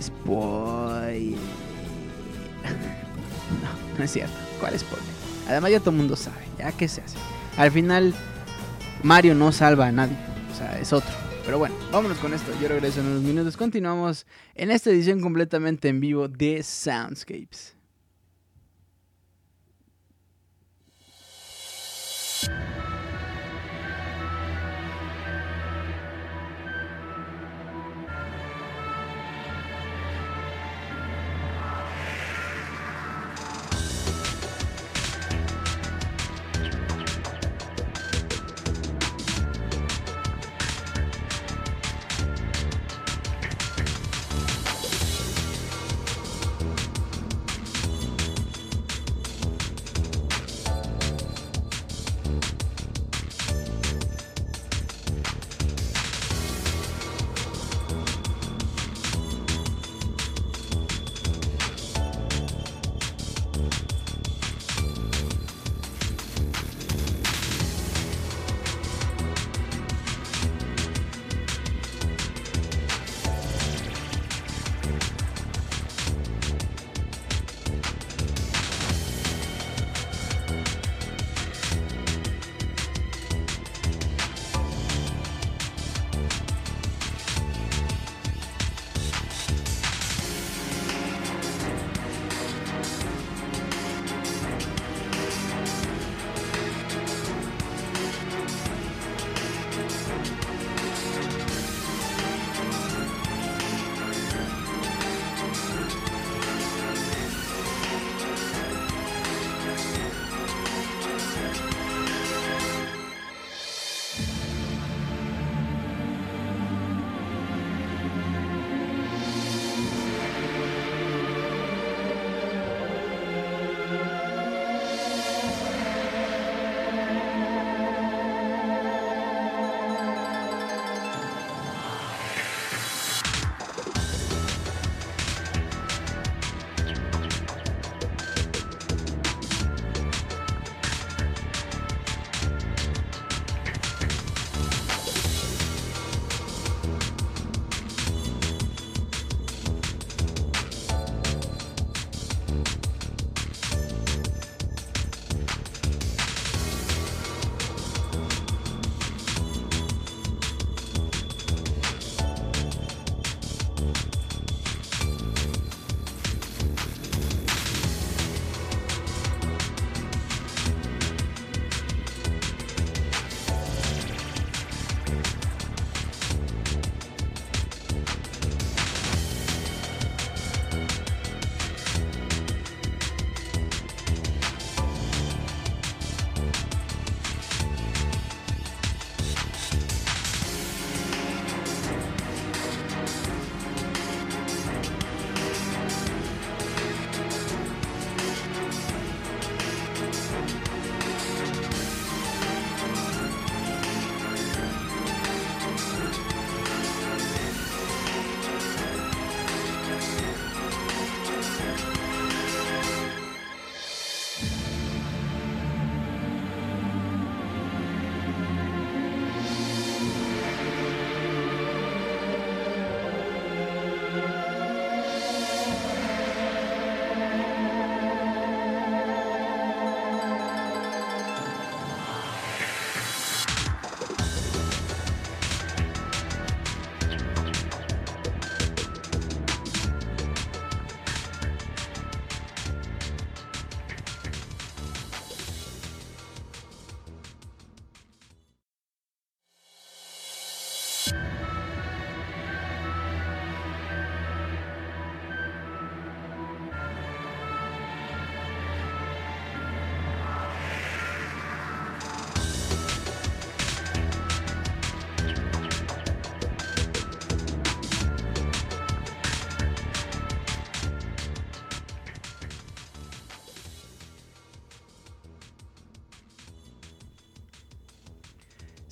[0.00, 1.34] Spoiler.
[3.62, 4.32] no, no es cierto.
[4.60, 5.10] ¿Cuál spoiler?
[5.48, 6.44] Además, ya todo el mundo sabe.
[6.58, 7.16] ¿Ya qué se hace?
[7.56, 8.14] Al final,
[9.02, 10.16] Mario no salva a nadie.
[10.52, 11.29] O sea, es otro.
[11.50, 12.52] Pero bueno, vámonos con esto.
[12.62, 13.56] Yo regreso en unos minutos.
[13.56, 14.24] Continuamos
[14.54, 17.74] en esta edición completamente en vivo de Soundscapes.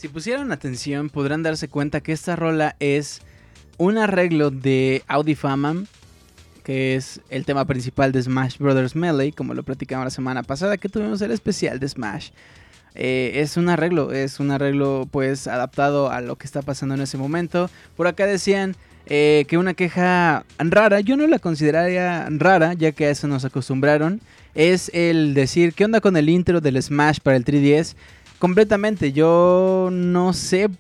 [0.09, 3.21] Si pusieron atención, podrán darse cuenta que esta rola es
[3.77, 5.85] un arreglo de Audifama,
[6.65, 8.97] que es el tema principal de Smash Bros.
[8.97, 12.31] Melee, como lo platicamos la semana pasada, que tuvimos el especial de Smash.
[12.95, 17.03] Eh, es un arreglo, es un arreglo pues adaptado a lo que está pasando en
[17.03, 17.69] ese momento.
[17.95, 23.05] Por acá decían eh, que una queja rara, yo no la consideraría rara, ya que
[23.05, 24.23] a eso nos acostumbraron,
[24.55, 27.95] es el decir, ¿qué onda con el intro del Smash para el 3DS?
[28.39, 30.71] Completamente, yo no sé,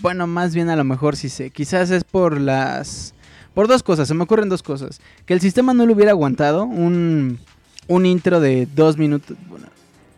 [0.00, 3.14] bueno, más bien a lo mejor sí sé, quizás es por las...
[3.54, 5.00] Por dos cosas, se me ocurren dos cosas.
[5.26, 7.38] Que el sistema no lo hubiera aguantado, un,
[7.88, 9.66] un intro de dos minutos, bueno,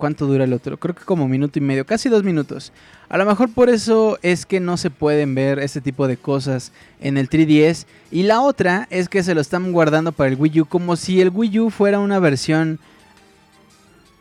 [0.03, 0.79] ¿Cuánto dura el otro?
[0.79, 2.73] Creo que como minuto y medio, casi dos minutos.
[3.09, 6.73] A lo mejor por eso es que no se pueden ver este tipo de cosas
[7.01, 7.87] en el 3DS.
[8.11, 11.21] Y la otra es que se lo están guardando para el Wii U como si
[11.21, 12.81] el Wii U fuera una versión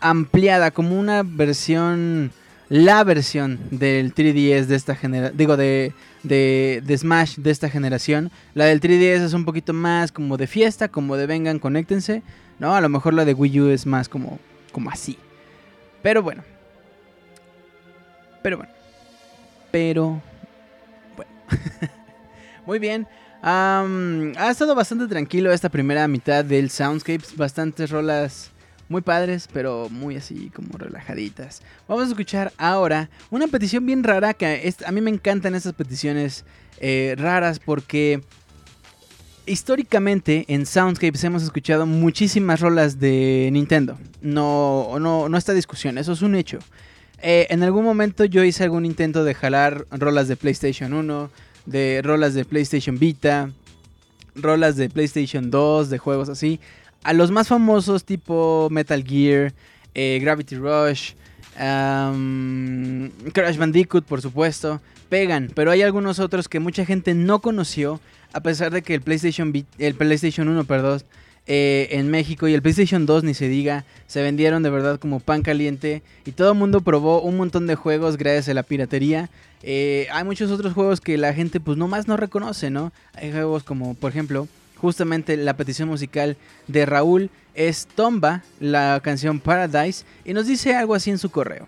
[0.02, 2.32] ampliada, como una versión,
[2.72, 5.92] la versión del 3DS de esta generación, digo, de,
[6.24, 8.32] de, de, Smash de esta generación.
[8.54, 12.24] La del 3DS es un poquito más como de fiesta, como de vengan, conéctense.
[12.60, 14.40] No, a lo mejor la de Wii U es más como,
[14.72, 15.18] como así.
[16.02, 16.46] Pero bueno.
[18.42, 18.72] Pero bueno.
[19.70, 20.22] Pero
[21.18, 21.32] bueno.
[22.66, 23.06] Muy bien.
[23.42, 27.36] ha estado bastante tranquilo esta primera mitad del Soundscapes.
[27.36, 28.51] Bastantes rolas
[28.92, 31.64] muy padres, pero muy así como relajaditas.
[31.88, 36.46] Vamos a escuchar ahora una petición bien rara que a mí me encantan estas peticiones
[36.80, 38.22] eh, raras porque
[39.46, 43.98] históricamente en Soundscapes hemos escuchado muchísimas rolas de Nintendo.
[44.22, 46.60] No, no, no está discusión, eso es un hecho.
[47.24, 51.30] Eh, en algún momento yo hice algún intento de jalar rolas de PlayStation 1,
[51.66, 53.52] de rolas de PlayStation Vita,
[54.36, 56.60] rolas de PlayStation 2, de juegos así.
[57.04, 59.54] A los más famosos tipo Metal Gear,
[59.96, 61.14] eh, Gravity Rush,
[61.56, 68.00] Crash Bandicoot por supuesto, pegan, pero hay algunos otros que mucha gente no conoció
[68.34, 71.02] a pesar de que el PlayStation, el PlayStation 1, perdón,
[71.48, 75.20] eh, en México y el PlayStation 2 ni se diga, se vendieron de verdad como
[75.20, 79.30] pan caliente y todo el mundo probó un montón de juegos gracias a la piratería.
[79.64, 82.94] Eh, hay muchos otros juegos que la gente pues nomás no reconoce, ¿no?
[83.14, 84.48] Hay juegos como por ejemplo,
[84.82, 90.96] justamente la petición musical de Raúl es Tomba, la canción Paradise, y nos dice algo
[90.96, 91.68] así en su correo.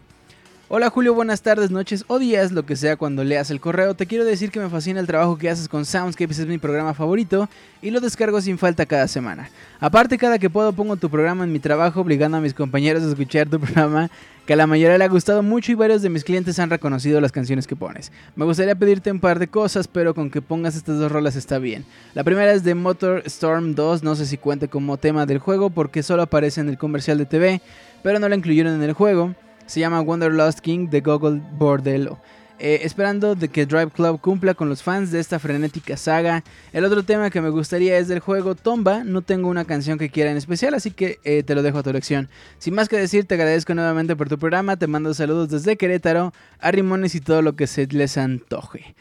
[0.76, 3.94] Hola Julio, buenas tardes, noches o días, lo que sea cuando leas el correo.
[3.94, 6.96] Te quiero decir que me fascina el trabajo que haces con Soundscapes, es mi programa
[6.96, 7.48] favorito
[7.84, 9.52] y lo descargo sin falta cada semana.
[9.80, 13.10] Aparte, cada que puedo pongo tu programa en mi trabajo, obligando a mis compañeros a
[13.10, 14.10] escuchar tu programa,
[14.48, 17.22] que a la mayoría le ha gustado mucho y varios de mis clientes han reconocido
[17.22, 18.12] las canciones que pones.
[18.36, 21.60] Me gustaría pedirte un par de cosas, pero con que pongas estas dos rolas está
[21.60, 21.86] bien.
[22.16, 25.70] La primera es de Motor Storm 2, no sé si cuente como tema del juego
[25.70, 27.62] porque solo aparece en el comercial de TV,
[28.02, 29.36] pero no la incluyeron en el juego.
[29.66, 32.20] Se llama Wanderlust King de Google Bordello.
[32.60, 36.44] Eh, esperando de que Drive Club cumpla con los fans de esta frenética saga.
[36.72, 39.04] El otro tema que me gustaría es del juego Tomba.
[39.04, 41.84] No tengo una canción que quiera en especial, así que eh, te lo dejo a
[41.84, 42.30] tu elección.
[42.60, 44.78] Sin más que decir, te agradezco nuevamente por tu programa.
[44.78, 48.96] Te mando saludos desde Querétaro, a Rimones y todo lo que se les antoje.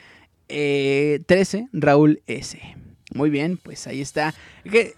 [0.49, 2.59] 13, eh, Raúl S.
[3.15, 4.35] Muy bien, pues ahí está.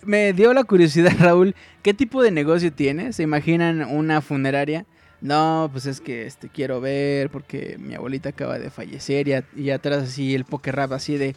[0.05, 3.17] Me dio la curiosidad, Raúl, ¿qué tipo de negocio tienes?
[3.17, 4.87] ¿Se imaginan una funeraria?
[5.25, 9.71] No, pues es que este quiero ver porque mi abuelita acaba de fallecer y, y
[9.71, 11.35] atrás así el poker rap así de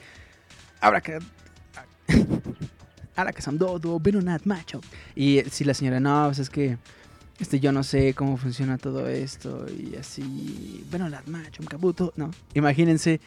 [0.81, 1.19] ahora que
[3.15, 4.81] ahora que son dodo, pero not macho.
[5.15, 6.77] Y si la señora no, pues es que
[7.39, 12.11] este yo no sé cómo funciona todo esto y así, bueno, not macho, un cabuto,
[12.17, 12.31] no.
[12.55, 13.21] Imagínense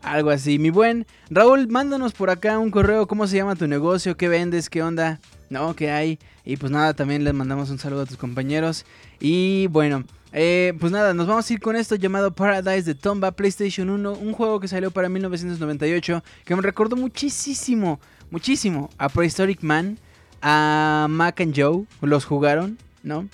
[0.00, 0.58] algo así.
[0.58, 4.16] Mi buen Raúl, mándanos por acá un correo, ¿cómo se llama tu negocio?
[4.16, 4.70] ¿Qué vendes?
[4.70, 5.20] ¿Qué onda?
[5.50, 5.76] ¿No?
[5.76, 6.18] ¿Qué hay?
[6.44, 8.84] Y pues nada, también les mandamos un saludo a tus compañeros.
[9.20, 13.32] Y bueno, eh, pues nada, nos vamos a ir con esto llamado Paradise de Tomba
[13.32, 19.62] PlayStation 1, un juego que salió para 1998 que me recordó muchísimo, muchísimo a Prehistoric
[19.62, 19.98] Man,
[20.42, 23.28] a Mac and Joe, los jugaron, ¿no?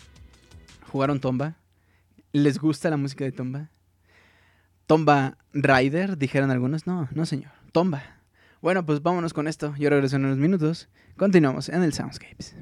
[0.90, 1.56] Jugaron Tomba.
[2.32, 3.68] ¿Les gusta la música de Tomba?
[4.86, 6.86] Tomba Rider, dijeron algunos.
[6.86, 8.21] No, no señor, Tomba.
[8.62, 9.74] Bueno, pues vámonos con esto.
[9.76, 10.88] Yo regreso en unos minutos.
[11.16, 12.54] Continuamos en el Soundscapes.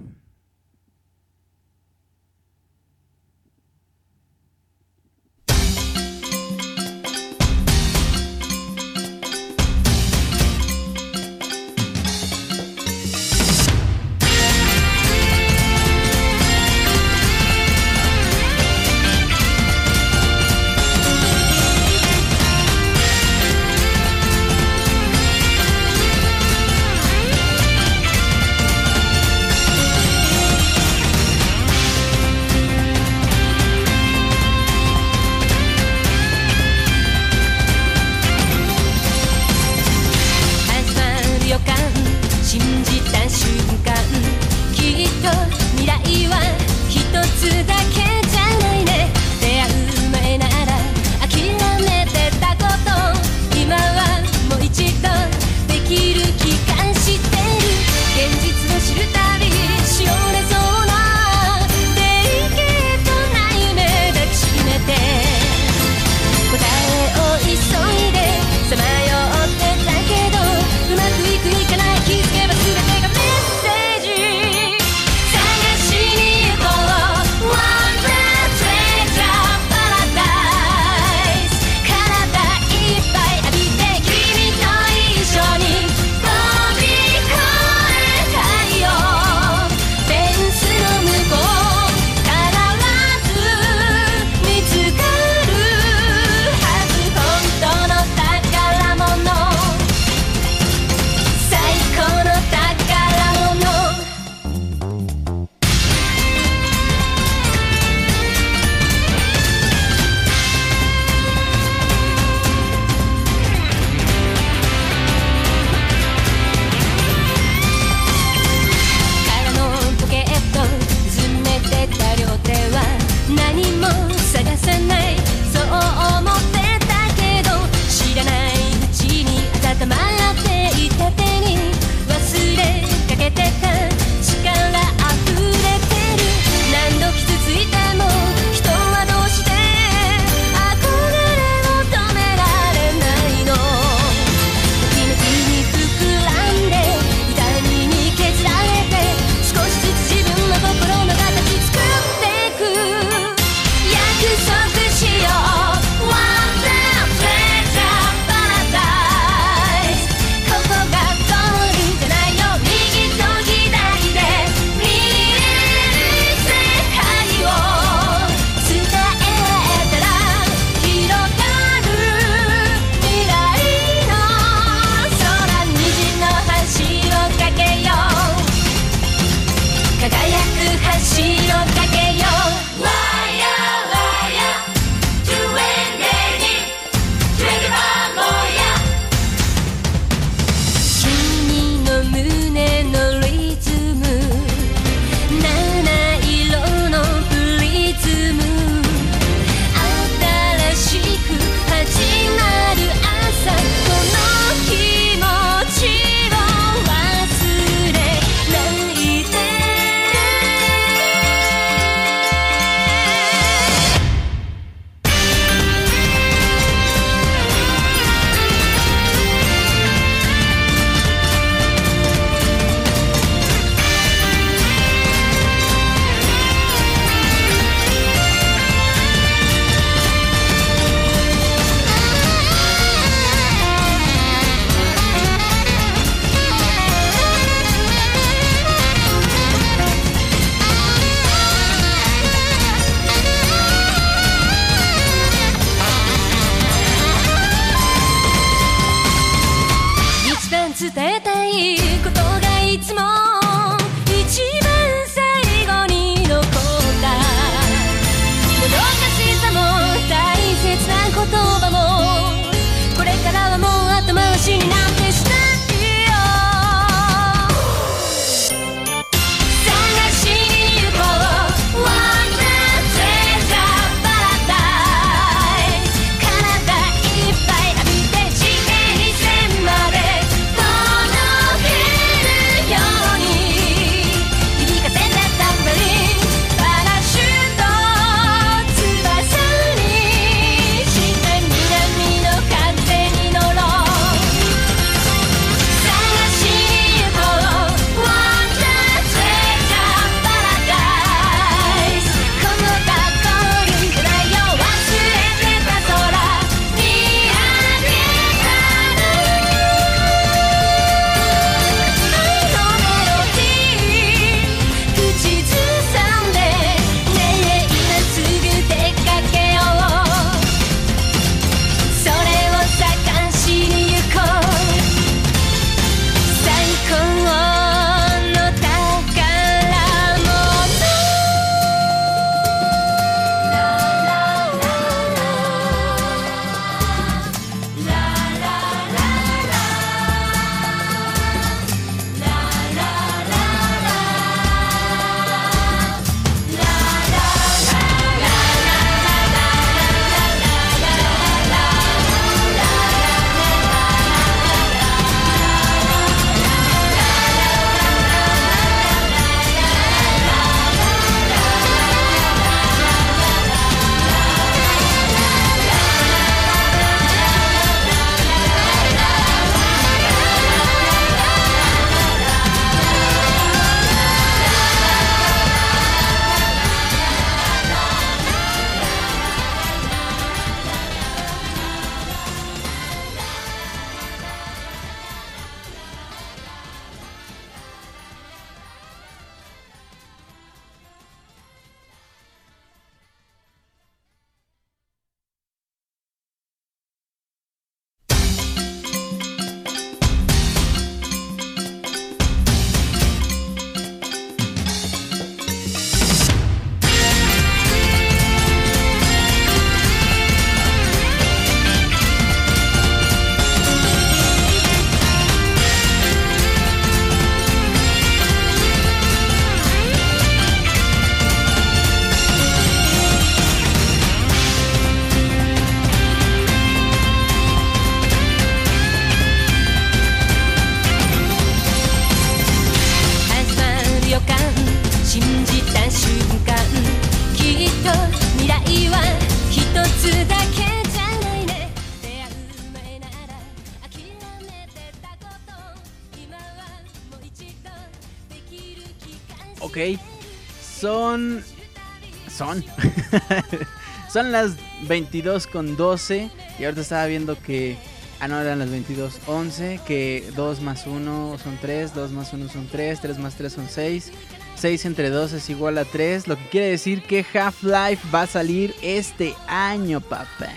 [454.20, 454.52] Son las
[454.86, 456.28] 22 con 12.
[456.58, 457.78] Y ahorita estaba viendo que.
[458.20, 459.18] Ah, no, eran las 22.
[459.24, 459.80] 11.
[459.86, 461.94] Que 2 más 1 son 3.
[461.94, 463.00] 2 más 1 son 3.
[463.00, 464.12] 3 más 3 son 6.
[464.56, 466.28] 6 entre 2 es igual a 3.
[466.28, 470.52] Lo que quiere decir que Half-Life va a salir este año, papá.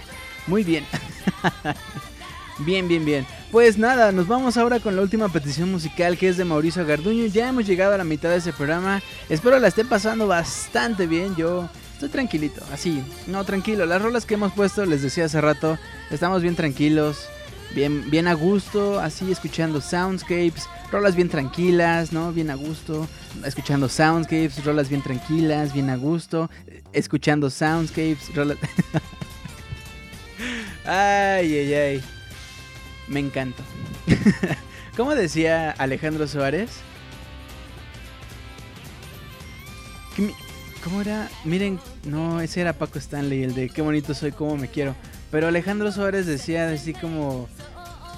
[0.46, 0.86] Muy bien.
[2.66, 3.26] bien, bien, bien.
[3.50, 7.28] Pues nada, nos vamos ahora con la última petición musical que es de Mauricio Garduño.
[7.28, 9.02] Ya hemos llegado a la mitad de ese programa.
[9.30, 11.34] Espero la estén pasando bastante bien.
[11.38, 11.70] Yo
[12.06, 13.02] estoy tranquilito, así.
[13.28, 13.86] No, tranquilo.
[13.86, 15.78] Las rolas que hemos puesto, les decía hace rato,
[16.12, 17.30] estamos bien tranquilos.
[17.74, 22.32] Bien, bien a gusto, así escuchando soundscapes, rolas bien tranquilas, ¿no?
[22.32, 23.08] Bien a gusto,
[23.44, 26.52] escuchando soundscapes, rolas bien tranquilas, bien a gusto,
[26.92, 28.58] escuchando soundscapes, rolas...
[30.86, 32.04] ay, ay, ay.
[33.08, 33.64] Me encanta.
[34.98, 36.70] ¿Cómo decía Alejandro Suárez?
[40.84, 41.30] ¿Cómo era?
[41.46, 44.96] Miren, no, ese era Paco Stanley, el de qué bonito soy, cómo me quiero.
[45.32, 47.48] Pero Alejandro Suárez decía así como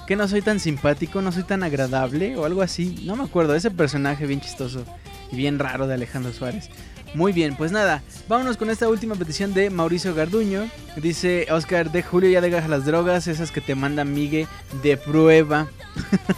[0.06, 3.02] que no soy tan simpático, no soy tan agradable o algo así.
[3.04, 4.84] No me acuerdo, ese personaje bien chistoso
[5.30, 6.68] y bien raro de Alejandro Suárez.
[7.14, 10.68] Muy bien, pues nada, vámonos con esta última petición de Mauricio Garduño.
[10.96, 14.48] Dice Oscar, de Julio ya dejas las drogas, esas que te manda Migue
[14.82, 15.68] de prueba.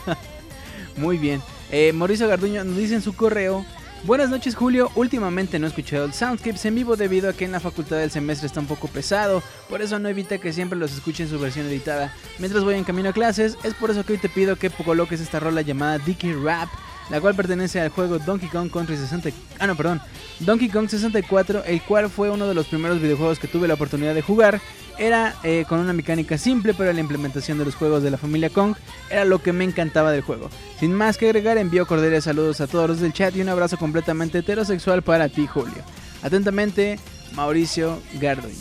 [0.97, 1.41] Muy bien.
[1.71, 3.65] Eh, Mauricio Garduño nos dice en su correo
[4.05, 7.53] Buenas noches Julio, últimamente no he escuchado el Soundscapes en vivo debido a que en
[7.53, 10.93] la facultad del semestre está un poco pesado, por eso no evita que siempre los
[10.93, 12.15] escuche en su versión editada.
[12.39, 15.21] Mientras voy en camino a clases, es por eso que hoy te pido que coloques
[15.21, 16.69] esta rola llamada Dicky Rap,
[17.11, 19.31] la cual pertenece al juego Donkey Kong Country 60...
[19.59, 20.01] Ah, no, perdón.
[20.41, 24.15] Donkey Kong 64, el cual fue uno de los primeros videojuegos que tuve la oportunidad
[24.15, 24.61] de jugar
[24.99, 28.51] era eh, con una mecánica simple, pero la implementación de los juegos de la familia
[28.51, 28.75] Kong
[29.11, 30.51] era lo que me encantaba del juego.
[30.81, 33.77] Sin más que agregar, envío cordiales saludos a todos los del chat y un abrazo
[33.77, 35.83] completamente heterosexual para ti, Julio.
[36.23, 36.99] Atentamente,
[37.35, 38.55] Mauricio Gardoño.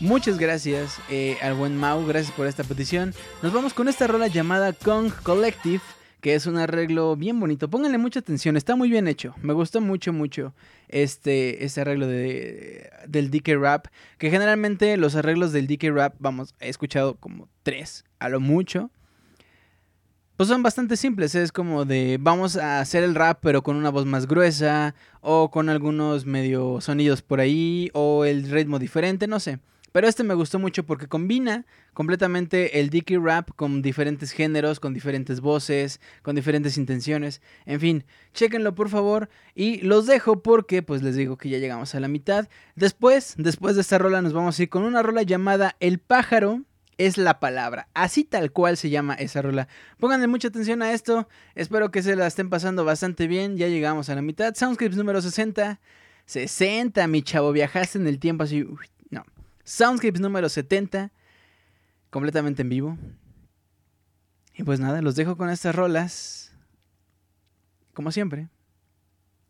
[0.00, 3.14] Muchas gracias eh, al buen Mau, gracias por esta petición.
[3.42, 5.80] Nos vamos con esta rola llamada Kong Collective
[6.26, 7.70] que es un arreglo bien bonito.
[7.70, 9.36] Pónganle mucha atención, está muy bien hecho.
[9.42, 10.54] Me gustó mucho, mucho
[10.88, 13.86] este, este arreglo de, del DK Rap.
[14.18, 18.90] Que generalmente los arreglos del DK Rap, vamos, he escuchado como tres, a lo mucho.
[20.36, 23.90] Pues son bastante simples, es como de vamos a hacer el rap pero con una
[23.90, 29.38] voz más gruesa o con algunos medio sonidos por ahí o el ritmo diferente, no
[29.38, 29.60] sé.
[29.96, 34.92] Pero este me gustó mucho porque combina completamente el Dicky Rap con diferentes géneros, con
[34.92, 37.40] diferentes voces, con diferentes intenciones.
[37.64, 39.30] En fin, chéquenlo por favor.
[39.54, 42.46] Y los dejo porque, pues les digo que ya llegamos a la mitad.
[42.74, 46.60] Después, después de esta rola, nos vamos a ir con una rola llamada El pájaro
[46.98, 47.88] es la palabra.
[47.94, 49.66] Así tal cual se llama esa rola.
[49.98, 51.26] Pónganle mucha atención a esto.
[51.54, 53.56] Espero que se la estén pasando bastante bien.
[53.56, 54.54] Ya llegamos a la mitad.
[54.56, 55.80] Soundscripts número 60.
[56.26, 57.50] 60, mi chavo.
[57.50, 58.62] Viajaste en el tiempo así.
[59.66, 61.10] Soundscapes número 70,
[62.10, 62.98] completamente en vivo.
[64.54, 66.52] Y pues nada, los dejo con estas rolas,
[67.92, 68.48] como siempre.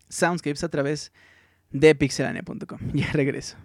[0.09, 1.13] Soundscapes a través
[1.71, 2.79] de pixelania.com.
[2.95, 3.59] Ya regreso.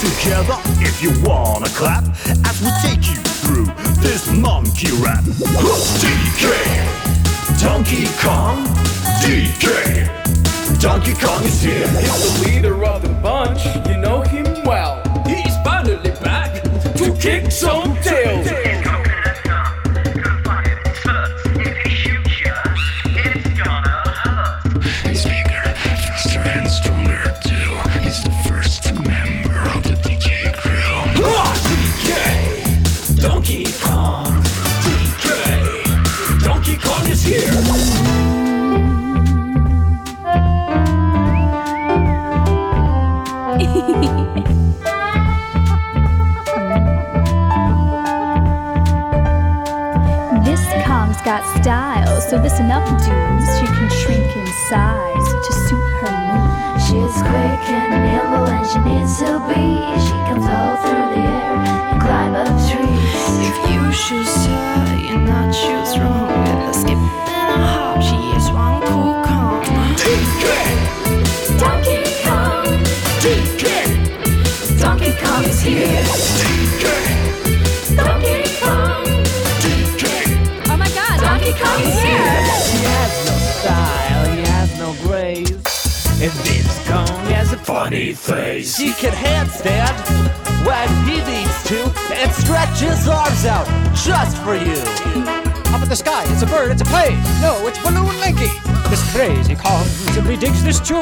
[0.00, 2.02] Together if you wanna clap
[2.48, 3.66] as we take you through
[4.00, 5.22] this monkey rap.
[6.00, 6.46] DK,
[7.60, 8.64] Donkey Kong,
[9.20, 10.08] DK.
[10.80, 11.86] Donkey Kong is here.
[12.00, 13.62] He's the leader of the bunch.
[13.88, 15.02] You know him well.
[15.26, 16.62] He's finally back
[16.96, 18.69] to kick some tail.
[52.60, 56.80] Enough dudes she can shrink in size to suit her mood.
[56.84, 59.64] She's quick and nimble and she needs to be.
[60.04, 61.56] She can flow through the air
[61.90, 63.32] and climb up trees.
[63.48, 66.28] If you choose her, you're not choose wrong.
[66.44, 69.64] With a skip and a hop, she is one cool Kong.
[70.04, 70.44] DK!
[71.60, 72.66] Donkey Kong!
[73.24, 73.64] DK!
[74.80, 76.59] Donkey Kong is here.
[86.22, 88.76] And this cone has a funny face.
[88.76, 89.96] He can handstand
[90.66, 91.80] when he needs to
[92.12, 93.66] and stretch his arms out
[93.96, 94.76] just for you.
[95.72, 97.16] Up in the sky, it's a bird, it's a plane.
[97.40, 98.52] No, it's Balloon Linky.
[98.90, 101.00] This crazy Kong simply digs this tune.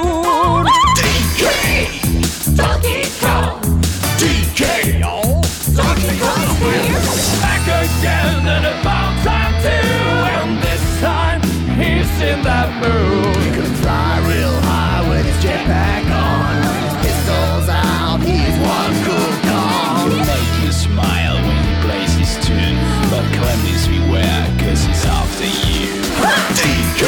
[0.95, 2.55] DK!
[2.55, 3.61] Donkey Kong!
[4.23, 5.01] DK!
[5.01, 5.43] y'all.
[5.75, 6.95] Donkey Kong's here!
[7.43, 9.89] Back again and about time too.
[10.31, 11.43] And this time
[11.75, 13.37] he's in that mood.
[13.43, 14.68] He can fly real high with his
[15.49, 16.61] jetpack on.
[16.85, 20.11] His pistols out, he's one cool Kong.
[20.11, 22.77] He'll make you smile when he plays his tune.
[23.11, 25.89] But Clemens beware, cause he's after you.
[26.59, 27.03] DK!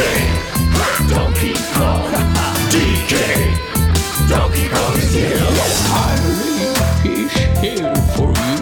[1.12, 2.09] Donkey Kong!
[2.72, 3.14] DK!
[4.28, 5.47] Donkey Kong is here!
[5.93, 8.59] I believe he's here for you.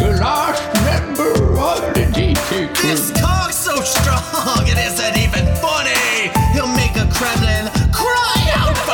[0.00, 2.88] The last member of the DT crew.
[2.88, 5.89] This Kong's so strong, it isn't even funny.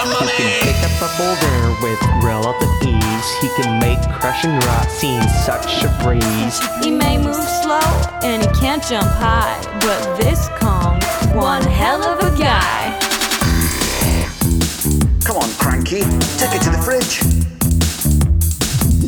[0.06, 3.28] He can pick up a boulder with relative ease.
[3.40, 6.60] He can make crushing rot seem such a breeze.
[6.82, 7.80] He may move slow
[8.22, 11.04] and he can't jump high, but this Kong's
[11.34, 12.96] one hell of a guy.
[15.24, 16.02] Come on, Cranky.
[16.38, 17.20] Take it to the fridge.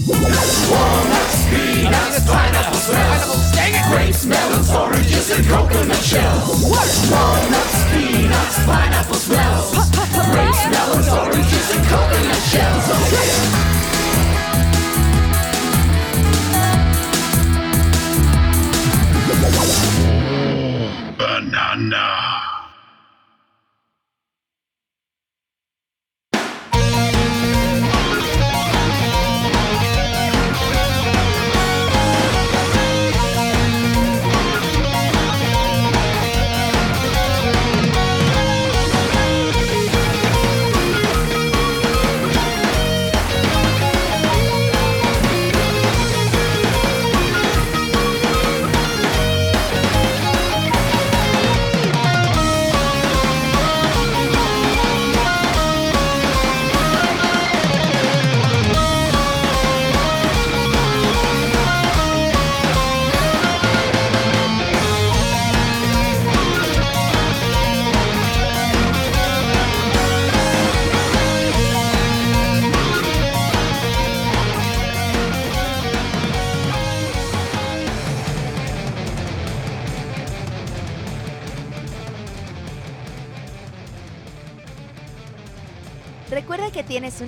[0.09, 3.49] Walnuts, peanuts, pineapple smells.
[3.89, 6.63] Grapes, melons, oranges, and coconut shells.
[6.65, 9.73] Walnuts, peanuts, pineapple smells.
[10.31, 12.85] Grapes, melons, oranges, and coconut shells.
[12.89, 13.69] Oh yeah.
[21.19, 22.38] Banana.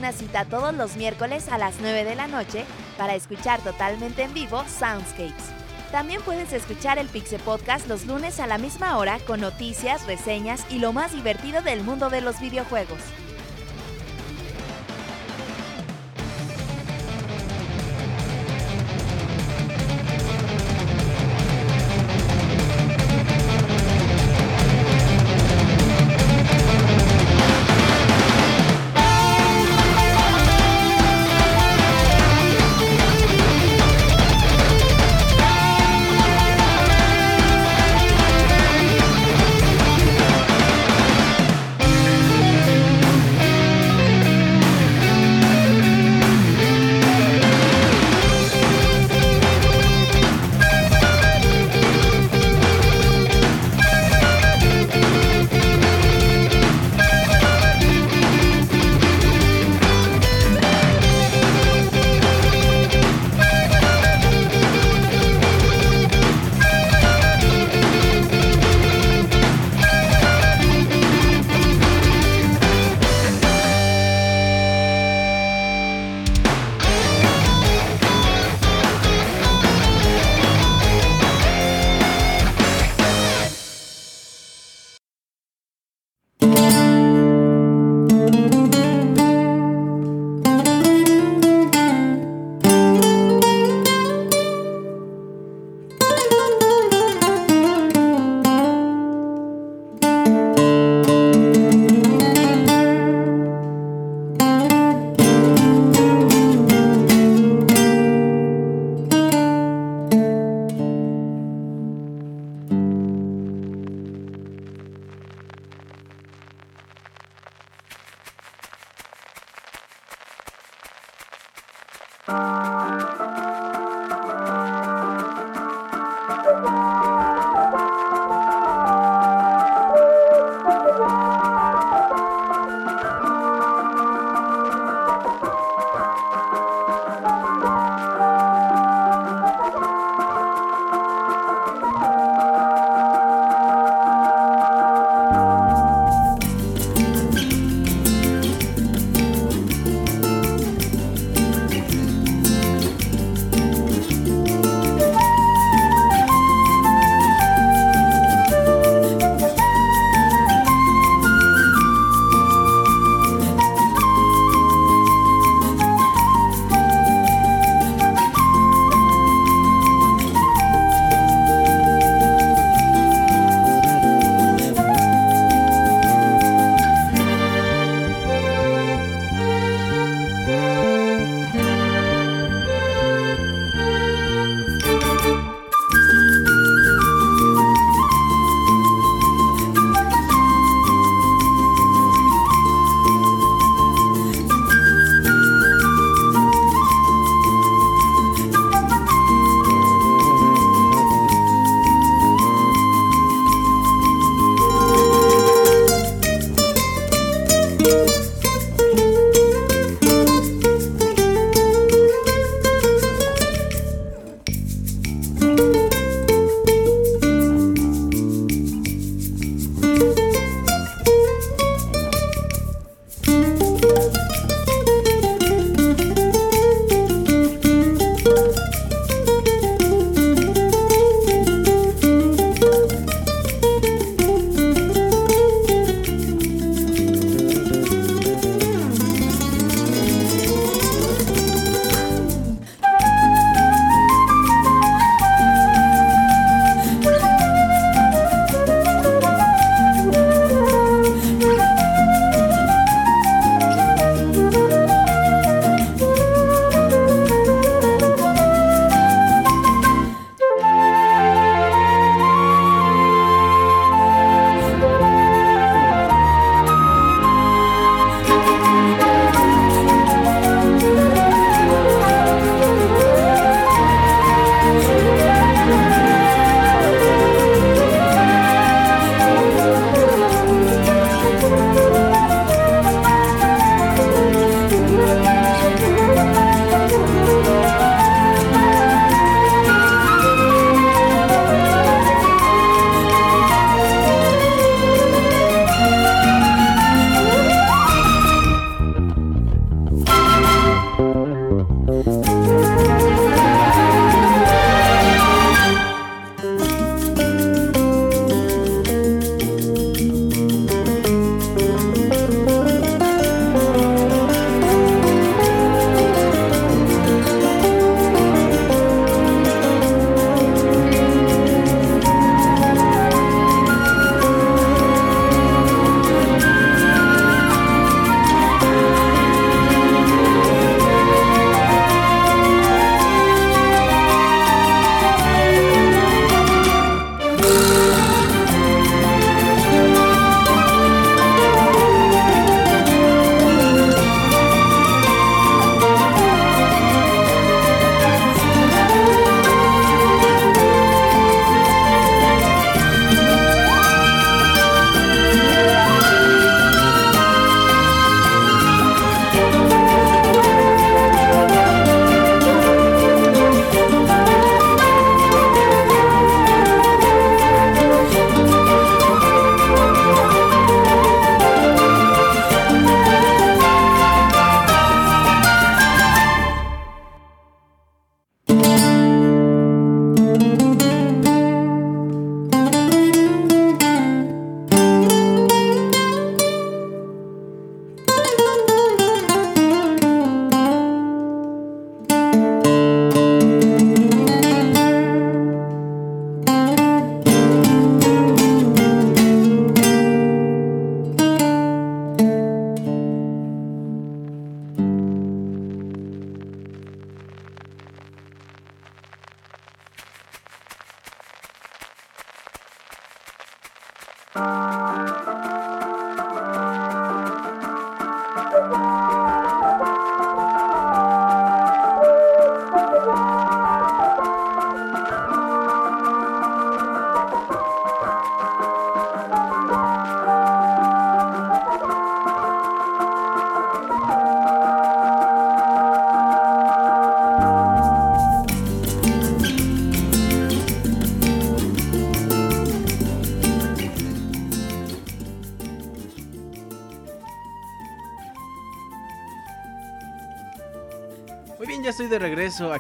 [0.01, 2.65] Una cita todos los miércoles a las 9 de la noche
[2.97, 5.53] para escuchar totalmente en vivo Soundscapes.
[5.93, 10.65] También puedes escuchar el Pixe Podcast los lunes a la misma hora con noticias, reseñas
[10.71, 13.01] y lo más divertido del mundo de los videojuegos.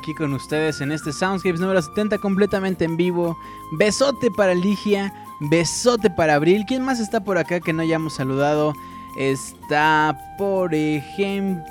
[0.00, 3.36] Aquí con ustedes en este Soundscapes número 70 completamente en vivo.
[3.72, 6.64] Besote para Ligia, besote para Abril.
[6.66, 8.72] ¿Quién más está por acá que no hayamos saludado?
[9.18, 11.62] Está, por ejemplo,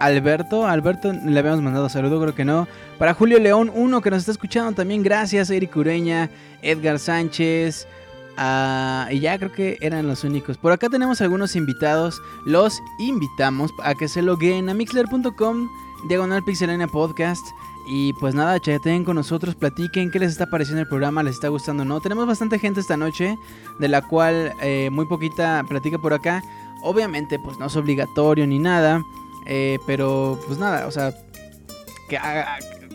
[0.00, 0.66] Alberto.
[0.66, 2.66] Alberto le habíamos mandado saludo, creo que no.
[2.98, 5.50] Para Julio León, uno que nos está escuchando también, gracias.
[5.50, 6.30] Eric Ureña,
[6.62, 7.86] Edgar Sánchez.
[8.36, 10.58] Ah, y ya creo que eran los únicos.
[10.58, 12.20] Por acá tenemos algunos invitados.
[12.44, 15.68] Los invitamos a que se logueen a mixler.com,
[16.08, 17.44] diagonal pixelania podcast.
[17.86, 21.48] Y pues nada, chateen con nosotros, platiquen qué les está pareciendo el programa, les está
[21.48, 22.00] gustando o no.
[22.00, 23.36] Tenemos bastante gente esta noche,
[23.78, 26.42] de la cual eh, muy poquita platica por acá.
[26.82, 29.02] Obviamente, pues no es obligatorio ni nada,
[29.46, 31.14] eh, pero pues nada, o sea,
[32.08, 32.18] que,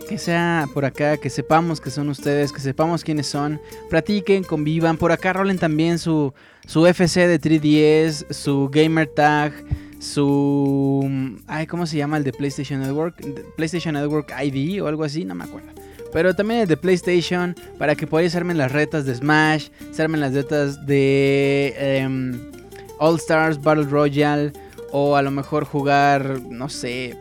[0.10, 3.62] que sea por acá, que sepamos que son ustedes, que sepamos quiénes son,
[3.92, 4.98] platiquen, convivan.
[4.98, 6.34] Por acá rolen también su,
[6.66, 9.54] su FC de 3DS, su gamer tag,
[10.00, 11.38] su...
[11.46, 13.24] Ay, ¿cómo se llama el de PlayStation Network?
[13.56, 15.70] PlayStation Network ID o algo así, no me acuerdo.
[16.12, 20.22] Pero también el de PlayStation, para que se armen las retas de Smash, se armen
[20.22, 22.50] las retas de em,
[22.98, 24.54] All Stars Battle Royale,
[24.92, 27.16] o a lo mejor jugar, no sé,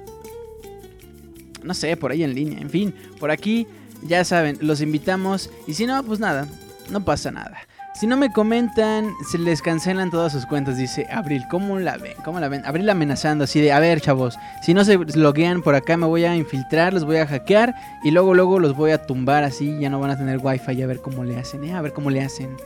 [1.63, 2.59] no sé, por ahí en línea.
[2.61, 3.67] En fin, por aquí,
[4.03, 5.51] ya saben, los invitamos.
[5.67, 6.47] Y si no, pues nada,
[6.91, 7.59] no pasa nada.
[7.99, 11.43] Si no me comentan, se les cancelan todas sus cuentas, dice Abril.
[11.51, 12.15] ¿Cómo la ven?
[12.25, 12.65] ¿Cómo la ven?
[12.65, 16.25] Abril amenazando así de, a ver, chavos, si no se loguean por acá me voy
[16.25, 17.75] a infiltrar, los voy a hackear
[18.05, 20.87] y luego luego los voy a tumbar así, ya no van a tener wifi, a
[20.87, 21.75] ver cómo le hacen, ¿eh?
[21.75, 22.57] A ver cómo le hacen.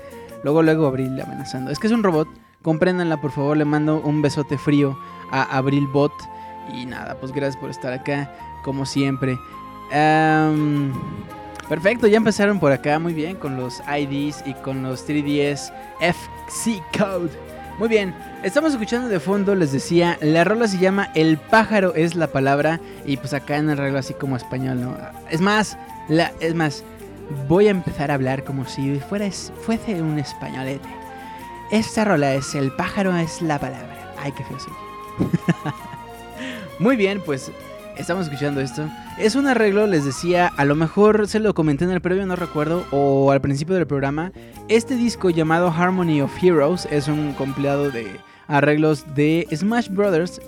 [0.45, 1.71] Luego luego Abril amenazando.
[1.71, 2.29] Es que es un robot,
[2.61, 4.99] compréndanla por favor, le mando un besote frío
[5.31, 6.13] a Abril Bot.
[6.73, 8.31] Y nada, pues gracias por estar acá,
[8.65, 9.39] como siempre.
[11.69, 16.83] Perfecto, ya empezaron por acá muy bien con los IDs y con los 3DS FC
[16.97, 17.31] Code.
[17.79, 22.15] Muy bien, estamos escuchando de fondo, les decía, la rola se llama El pájaro es
[22.15, 24.97] la palabra y pues acá en el arreglo así como español, ¿no?
[25.31, 25.79] Es más,
[26.41, 26.85] es más,
[27.49, 30.89] voy a empezar a hablar como si fuera, fuese un españolete.
[31.71, 34.15] Esta rola es El pájaro es la palabra.
[34.23, 34.75] Ay, qué feo soy.
[36.83, 37.53] Muy bien, pues
[37.97, 38.89] estamos escuchando esto.
[39.17, 42.35] Es un arreglo, les decía, a lo mejor se lo comenté en el previo, no
[42.35, 44.33] recuerdo, o al principio del programa.
[44.67, 48.09] Este disco llamado Harmony of Heroes es un compilado de
[48.49, 50.41] arreglos de Smash Brothers.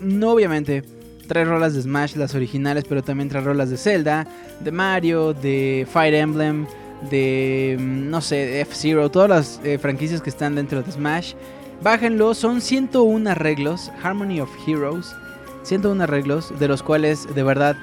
[0.00, 0.82] No obviamente
[1.28, 4.26] trae rolas de Smash, las originales, pero también trae rolas de Zelda,
[4.58, 6.66] de Mario, de Fire Emblem,
[7.08, 11.34] de, mm, no sé, F-Zero, todas las eh, franquicias que están dentro de Smash.
[11.84, 15.14] Bájenlo, son 101 arreglos, Harmony of Heroes.
[15.68, 17.76] 101 arreglos, de los cuales de verdad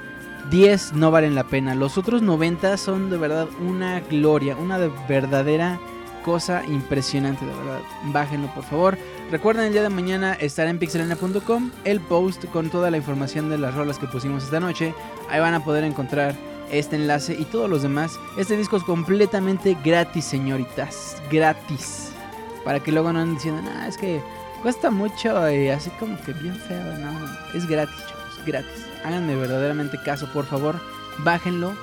[0.50, 1.74] 10 no valen la pena.
[1.74, 5.78] Los otros 90 son de verdad una gloria, una de verdadera
[6.24, 7.80] cosa impresionante, de verdad.
[8.06, 8.98] Bájenlo por favor.
[9.30, 13.58] Recuerden el día de mañana estar en pixelania.com el post con toda la información de
[13.58, 14.92] las rolas que pusimos esta noche.
[15.30, 16.34] Ahí van a poder encontrar
[16.70, 18.18] este enlace y todos los demás.
[18.36, 21.16] Este disco es completamente gratis, señoritas.
[21.30, 22.10] Gratis.
[22.64, 24.20] Para que luego no anden diciendo, nah, es que
[24.62, 27.28] cuesta mucho y así como que bien feo, no.
[27.54, 28.86] Es gratis, chavos, gratis.
[29.04, 30.76] Háganme verdaderamente caso, por favor.
[31.18, 31.74] Bájenlo,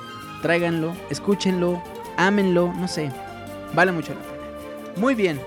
[0.42, 1.82] tráiganlo, escúchenlo,
[2.16, 3.10] ámenlo, no sé.
[3.74, 4.34] Vale mucho la pena.
[4.96, 5.40] Muy bien.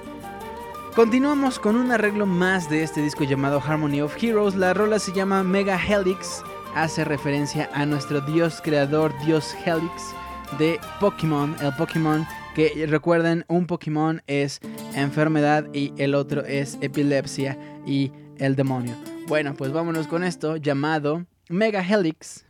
[0.96, 4.56] Continuamos con un arreglo más de este disco llamado Harmony of Heroes.
[4.56, 6.42] La rola se llama Mega Helix.
[6.74, 10.16] Hace referencia a nuestro dios creador, dios Helix
[10.58, 11.56] de Pokémon.
[11.62, 12.28] El Pokémon
[12.58, 14.62] que recuerden, un Pokémon es
[14.96, 17.56] enfermedad y el otro es epilepsia
[17.86, 18.96] y el demonio.
[19.28, 22.48] Bueno, pues vámonos con esto llamado Mega Helix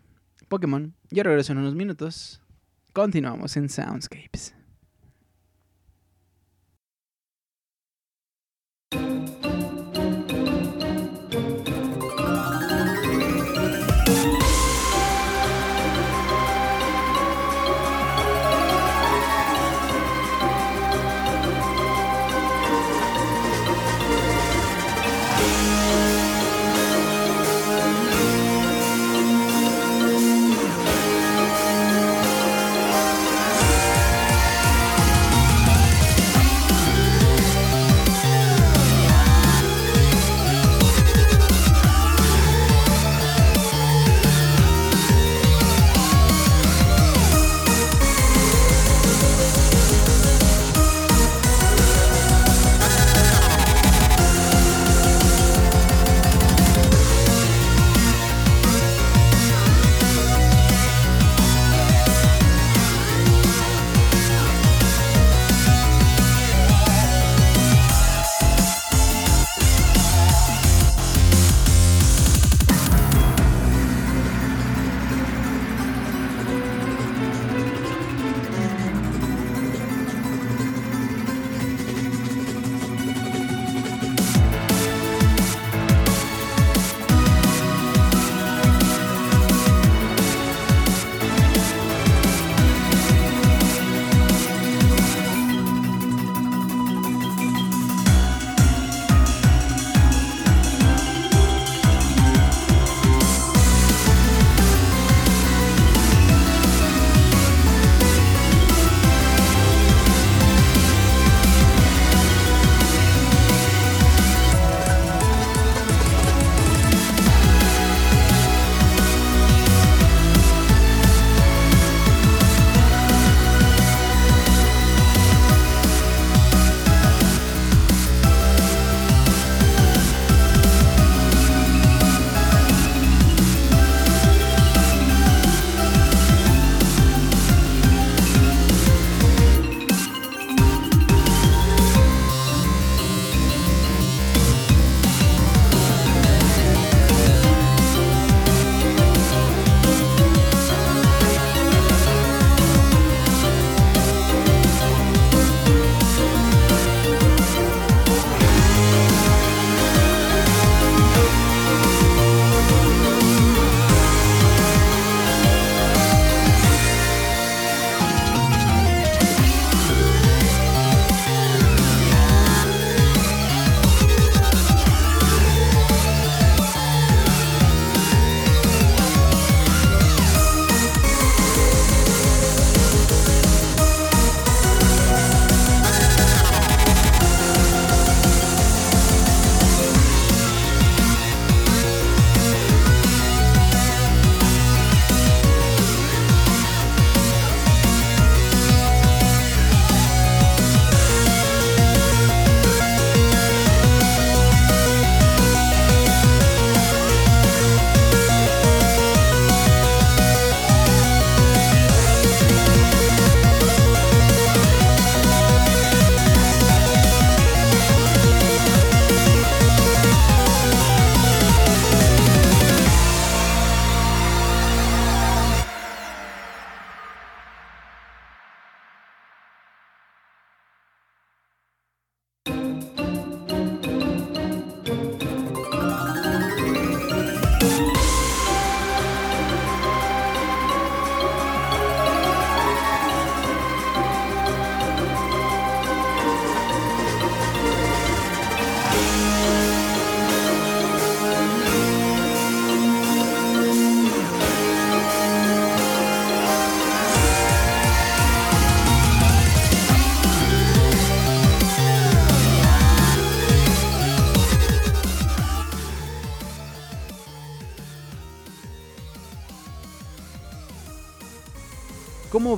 [0.47, 0.95] Pokémon.
[1.11, 2.41] Yo regreso en unos minutos.
[2.93, 4.55] Continuamos en Soundscapes.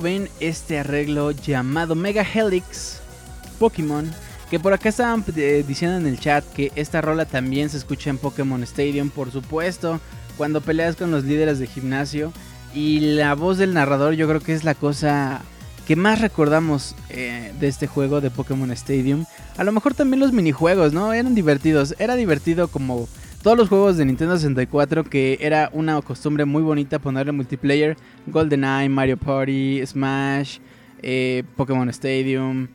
[0.00, 3.00] Ven este arreglo llamado Mega Helix
[3.58, 4.10] Pokémon?
[4.50, 8.10] Que por acá estaban eh, diciendo en el chat que esta rola también se escucha
[8.10, 10.00] en Pokémon Stadium, por supuesto,
[10.36, 12.32] cuando peleas con los líderes de gimnasio.
[12.74, 15.42] Y la voz del narrador yo creo que es la cosa
[15.86, 19.24] que más recordamos eh, de este juego de Pokémon Stadium.
[19.56, 21.12] A lo mejor también los minijuegos, ¿no?
[21.12, 21.94] Eran divertidos.
[21.98, 23.08] Era divertido como
[23.42, 27.96] todos los juegos de Nintendo 64 que era una costumbre muy bonita ponerle multiplayer.
[28.26, 30.58] GoldenEye, Mario Party, Smash,
[31.02, 32.68] eh, Pokémon Stadium.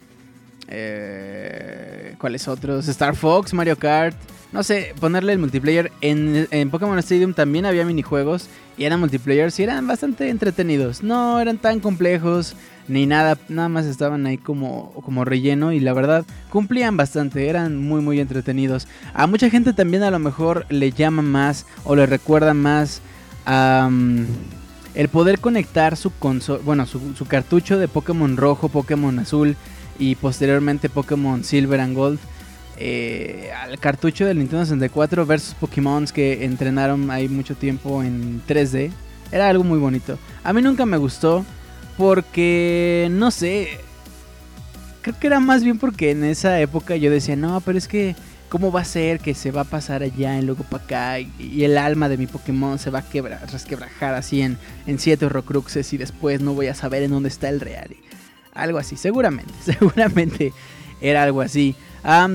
[0.68, 2.88] Eh, ¿Cuáles otros?
[2.88, 4.16] Star Fox, Mario Kart.
[4.52, 5.92] No sé, ponerle el multiplayer.
[6.02, 8.48] En, Pokémon Stadium también había minijuegos
[8.78, 11.04] y eran multiplayers y eran bastante entretenidos.
[11.04, 12.56] No eran tan complejos
[12.88, 17.78] ni nada, nada más estaban ahí como, como relleno y la verdad cumplían bastante, eran
[17.78, 18.88] muy muy entretenidos.
[19.14, 23.02] A mucha gente también a lo mejor le llama más o le recuerda más
[24.96, 29.56] el poder conectar su consola, bueno, su, su cartucho de Pokémon rojo, Pokémon azul
[30.00, 32.20] y posteriormente Pokémon Silver and Gold.
[32.78, 38.92] eh, al cartucho del Nintendo 64 versus Pokémon que entrenaron ahí mucho tiempo en 3D.
[39.32, 40.18] Era algo muy bonito.
[40.44, 41.46] A mí nunca me gustó
[41.98, 43.80] porque, no sé,
[45.02, 48.16] creo que era más bien porque en esa época yo decía, no, pero es que,
[48.50, 51.20] ¿cómo va a ser que se va a pasar allá y luego para acá?
[51.20, 54.58] Y, el alma de mi Pokémon se va a quebrar, resquebrajar así en,
[54.88, 57.96] en siete Horrocruxes y después no voy a saber en dónde está el real.
[58.54, 60.54] Algo así, seguramente, seguramente
[61.02, 61.76] era algo así.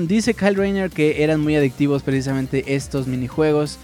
[0.07, 3.79] Dice Kyle Rayner que eran muy adictivos precisamente estos minijuegos.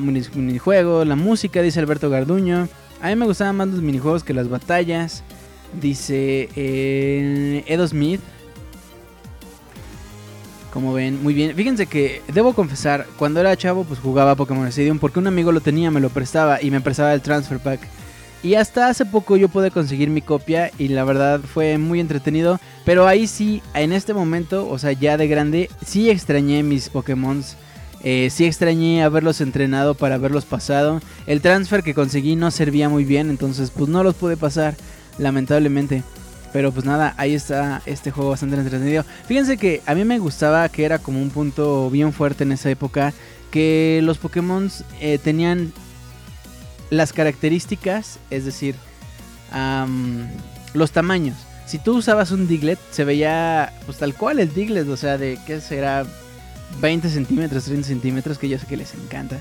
[0.00, 2.68] Mini- minijuegos, la música, dice Alberto Garduño.
[3.00, 5.22] A mí me gustaban más los minijuegos que las batallas.
[5.80, 8.20] Dice eh, Edo Smith.
[10.72, 11.54] Como ven, muy bien.
[11.54, 15.60] Fíjense que debo confesar, cuando era chavo, pues jugaba Pokémon Stadium porque un amigo lo
[15.60, 17.80] tenía, me lo prestaba y me prestaba el Transfer Pack.
[18.42, 22.60] Y hasta hace poco yo pude conseguir mi copia y la verdad fue muy entretenido.
[22.84, 27.42] Pero ahí sí, en este momento, o sea, ya de grande, sí extrañé mis Pokémon.
[28.04, 31.00] Eh, sí extrañé haberlos entrenado para haberlos pasado.
[31.26, 34.76] El transfer que conseguí no servía muy bien, entonces pues no los pude pasar,
[35.18, 36.02] lamentablemente.
[36.52, 39.04] Pero pues nada, ahí está este juego bastante entretenido.
[39.26, 42.70] Fíjense que a mí me gustaba que era como un punto bien fuerte en esa
[42.70, 43.12] época.
[43.50, 44.70] Que los Pokémon
[45.00, 45.72] eh, tenían
[46.90, 48.74] las características, es decir,
[50.74, 51.36] los tamaños.
[51.66, 55.38] Si tú usabas un Diglett, se veía pues tal cual el Diglett, o sea, de
[55.46, 56.06] qué será
[56.80, 59.38] 20 centímetros, 30 centímetros, que yo sé que les encanta.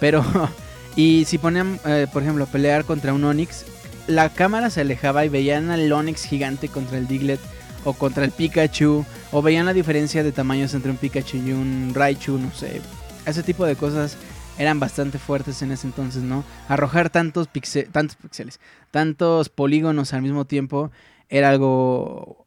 [0.00, 0.24] Pero,
[0.96, 3.64] y si ponían, eh, por ejemplo, pelear contra un Onix,
[4.06, 7.40] la cámara se alejaba y veían al Onix gigante contra el Diglett
[7.84, 11.92] o contra el Pikachu, o veían la diferencia de tamaños entre un Pikachu y un
[11.94, 12.80] Raichu, no sé.
[13.26, 14.16] Ese tipo de cosas
[14.58, 16.42] eran bastante fuertes en ese entonces, ¿no?
[16.68, 18.58] Arrojar tantos, pixe- tantos píxeles,
[18.90, 20.90] tantos polígonos al mismo tiempo
[21.28, 22.46] era algo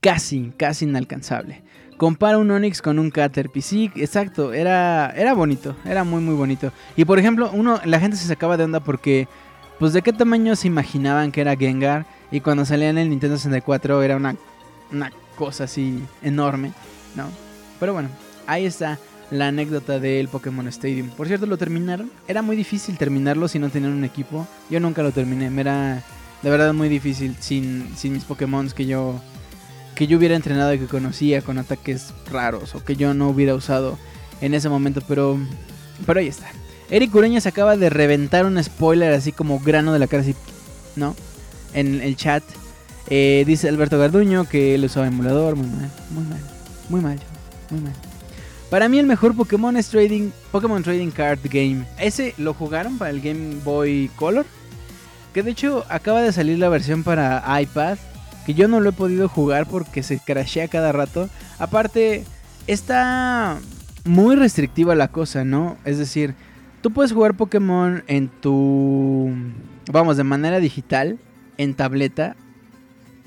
[0.00, 1.62] casi, casi inalcanzable.
[1.96, 3.62] Compara un Onix con un Caterpie.
[3.62, 4.52] Sí, exacto.
[4.52, 5.76] Era, era bonito.
[5.84, 6.72] Era muy, muy bonito.
[6.96, 9.28] Y por ejemplo, uno, la gente se sacaba de onda porque,
[9.78, 12.06] pues, ¿de qué tamaño se imaginaban que era Gengar?
[12.30, 14.36] Y cuando salía en el Nintendo 64 era una,
[14.90, 16.72] una cosa así enorme,
[17.14, 17.28] ¿no?
[17.78, 18.08] Pero bueno,
[18.46, 18.98] ahí está
[19.30, 21.08] la anécdota del Pokémon Stadium.
[21.10, 22.10] Por cierto, ¿lo terminaron?
[22.28, 24.46] Era muy difícil terminarlo si no tenían un equipo.
[24.70, 25.50] Yo nunca lo terminé.
[25.50, 26.02] Me era
[26.42, 29.20] de verdad muy difícil sin, sin mis Pokémon que yo
[29.94, 33.54] que yo hubiera entrenado y que conocía con ataques raros o que yo no hubiera
[33.54, 33.98] usado
[34.40, 35.38] en ese momento, pero
[36.06, 36.50] pero ahí está.
[36.90, 40.34] Eric Ureña se acaba de reventar un spoiler así como grano de la cara así,
[40.96, 41.16] ¿no?
[41.72, 42.42] En el chat.
[43.08, 46.40] Eh, dice Alberto Garduño que él usaba emulador, muy mal, muy mal,
[46.88, 47.18] muy mal,
[47.70, 47.92] muy mal.
[48.70, 51.86] Para mí el mejor Pokémon es Trading, Pokémon Trading Card Game.
[51.98, 54.46] Ese lo jugaron para el Game Boy Color.
[55.32, 57.98] Que de hecho acaba de salir la versión para iPad.
[58.46, 61.28] Que yo no lo he podido jugar porque se crashea cada rato.
[61.58, 62.24] Aparte,
[62.66, 63.58] está
[64.04, 65.76] muy restrictiva la cosa, ¿no?
[65.84, 66.34] Es decir,
[66.82, 69.32] tú puedes jugar Pokémon en tu...
[69.90, 71.18] Vamos, de manera digital,
[71.56, 72.36] en tableta.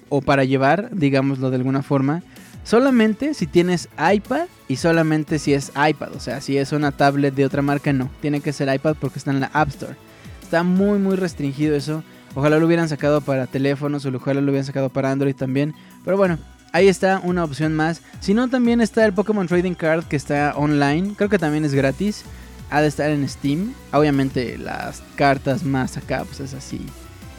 [0.10, 2.24] O para llevar, digámoslo de alguna forma.
[2.64, 6.14] Solamente si tienes iPad y solamente si es iPad.
[6.16, 8.10] O sea, si es una tablet de otra marca, no.
[8.22, 9.96] Tiene que ser iPad porque está en la App Store.
[10.44, 12.04] Está muy, muy restringido eso.
[12.38, 15.74] Ojalá lo hubieran sacado para teléfonos o ojalá lo hubieran sacado para Android también.
[16.06, 16.38] Pero bueno,
[16.72, 18.04] ahí está una opción más.
[18.20, 21.16] Si no, también está el Pokémon Trading Card que está online.
[21.18, 22.26] Creo que también es gratis.
[22.70, 23.74] Ha de estar en Steam.
[23.92, 26.80] Obviamente las cartas más acá, pues es así.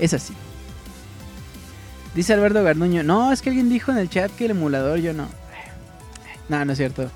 [0.01, 0.35] Es así.
[2.17, 3.05] Dice Alberto Garduño.
[3.05, 5.29] No, es que alguien dijo en el chat que el emulador yo no.
[6.49, 7.09] No, no es cierto.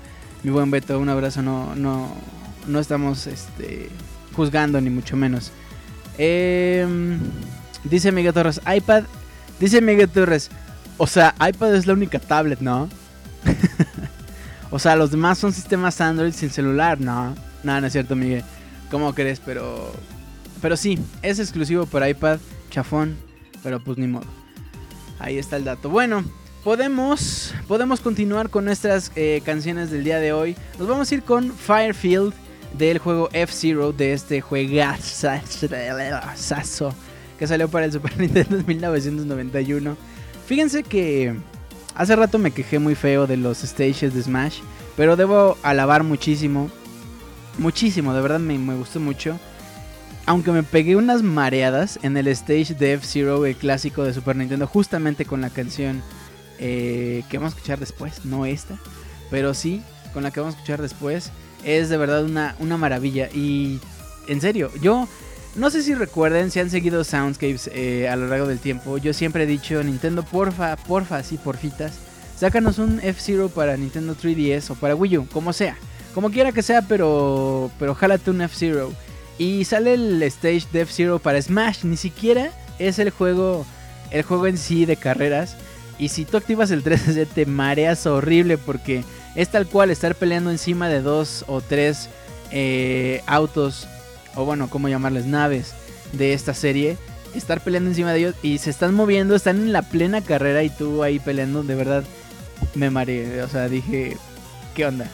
[0.43, 1.41] Mi buen Beto, un abrazo.
[1.41, 2.07] No, no,
[2.65, 3.89] no estamos este,
[4.33, 5.51] juzgando ni mucho menos.
[6.17, 6.87] Eh,
[7.83, 9.03] Dice Miguel Torres, iPad.
[9.59, 10.49] Dice Miguel Torres,
[10.97, 12.89] o sea, iPad es la única tablet, ¿no?
[14.71, 17.35] o sea, los demás son sistemas Android sin celular, no.
[17.63, 18.43] No, no es cierto, Miguel.
[18.91, 19.39] ¿Cómo crees?
[19.39, 19.91] Pero.
[20.61, 22.39] Pero sí, es exclusivo para iPad,
[22.69, 23.17] chafón.
[23.63, 24.25] Pero pues ni modo.
[25.19, 25.89] Ahí está el dato.
[25.89, 26.23] Bueno,
[26.63, 30.55] podemos, podemos continuar con nuestras eh, canciones del día de hoy.
[30.77, 32.33] Nos vamos a ir con Firefield
[32.77, 35.29] del juego F-Zero de este juegazo
[37.37, 39.97] que salió para el Super Nintendo en 1991.
[40.45, 41.35] Fíjense que
[41.95, 44.59] hace rato me quejé muy feo de los stages de Smash,
[44.95, 46.69] pero debo alabar muchísimo,
[47.57, 49.39] muchísimo, de verdad me, me gustó mucho.
[50.25, 54.67] Aunque me pegué unas mareadas en el stage de F-Zero, el clásico de Super Nintendo,
[54.67, 56.01] justamente con la canción
[56.59, 58.77] eh, que vamos a escuchar después, no esta,
[59.29, 59.81] pero sí,
[60.13, 61.31] con la que vamos a escuchar después,
[61.65, 63.29] es de verdad una, una maravilla.
[63.33, 63.79] Y
[64.27, 65.07] en serio, yo
[65.55, 69.13] no sé si recuerden, si han seguido Soundscapes eh, a lo largo del tiempo, yo
[69.13, 71.93] siempre he dicho, Nintendo, porfa, porfa, sí, porfitas,
[72.37, 75.77] sácanos un F-Zero para Nintendo 3DS o para Wii U, como sea.
[76.13, 78.93] Como quiera que sea, pero, pero jálate un F-Zero.
[79.37, 81.83] Y sale el stage de F-Zero para Smash.
[81.83, 83.65] Ni siquiera es el juego,
[84.11, 85.55] el juego en sí de carreras.
[85.97, 89.03] Y si tú activas el 3DS te mareas horrible porque
[89.35, 92.09] es tal cual estar peleando encima de dos o tres
[92.51, 93.87] eh, autos.
[94.35, 95.25] O bueno, ¿cómo llamarles?
[95.25, 95.73] Naves
[96.13, 96.97] de esta serie.
[97.35, 100.69] Estar peleando encima de ellos y se están moviendo, están en la plena carrera y
[100.69, 101.63] tú ahí peleando.
[101.63, 102.03] De verdad
[102.75, 103.41] me mareé.
[103.41, 104.17] O sea, dije,
[104.75, 105.09] ¿qué onda?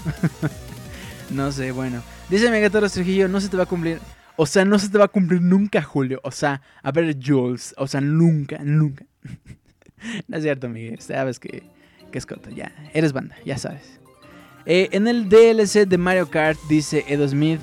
[1.29, 2.01] no sé, bueno.
[2.29, 3.99] Dice Megatoros Trujillo, no se te va a cumplir.
[4.35, 6.19] O sea, no se te va a cumplir nunca, Julio.
[6.23, 7.73] O sea, a ver, Jules.
[7.77, 9.05] O sea, nunca, nunca.
[10.27, 10.99] no es cierto, Miguel.
[11.01, 11.63] Sabes que,
[12.11, 12.49] que es coto.
[12.49, 13.99] Ya, eres banda, ya sabes.
[14.65, 17.61] Eh, en el DLC de Mario Kart dice Edo Smith.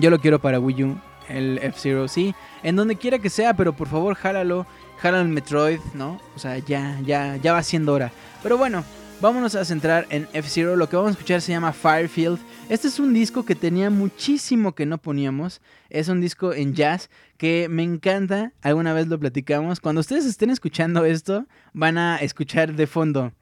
[0.00, 1.00] Yo lo quiero para Wii U.
[1.28, 2.32] El F-Zero, sí.
[2.62, 4.64] En donde quiera que sea, pero por favor, jálalo.
[4.98, 6.20] Jálalo el Metroid, ¿no?
[6.36, 8.12] O sea, ya, ya, ya va siendo hora.
[8.40, 8.84] Pero bueno,
[9.20, 10.76] vámonos a centrar en F-Zero.
[10.76, 12.38] Lo que vamos a escuchar se llama Firefield.
[12.68, 15.60] Este es un disco que tenía muchísimo que no poníamos.
[15.90, 18.52] Es un disco en jazz que me encanta.
[18.62, 19.80] Alguna vez lo platicamos.
[19.80, 23.32] Cuando ustedes estén escuchando esto, van a escuchar de fondo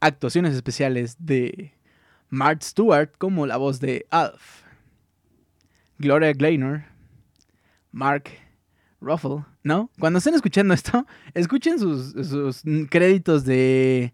[0.00, 1.72] actuaciones especiales de
[2.28, 4.65] Mark Stewart como la voz de Alf.
[5.98, 6.84] Gloria Gaynor,
[7.92, 8.30] Mark
[9.00, 9.90] Ruffle, ¿no?
[9.98, 14.12] Cuando estén escuchando esto, escuchen sus, sus créditos de,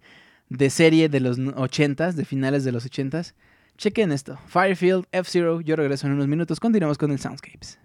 [0.49, 3.35] de serie de los 80s, de finales de los 80s.
[3.79, 4.39] Chequen esto.
[4.47, 6.61] Firefield, F-Zero, yo regreso en unos minutos.
[6.61, 7.79] Continuamos con el Soundscapes.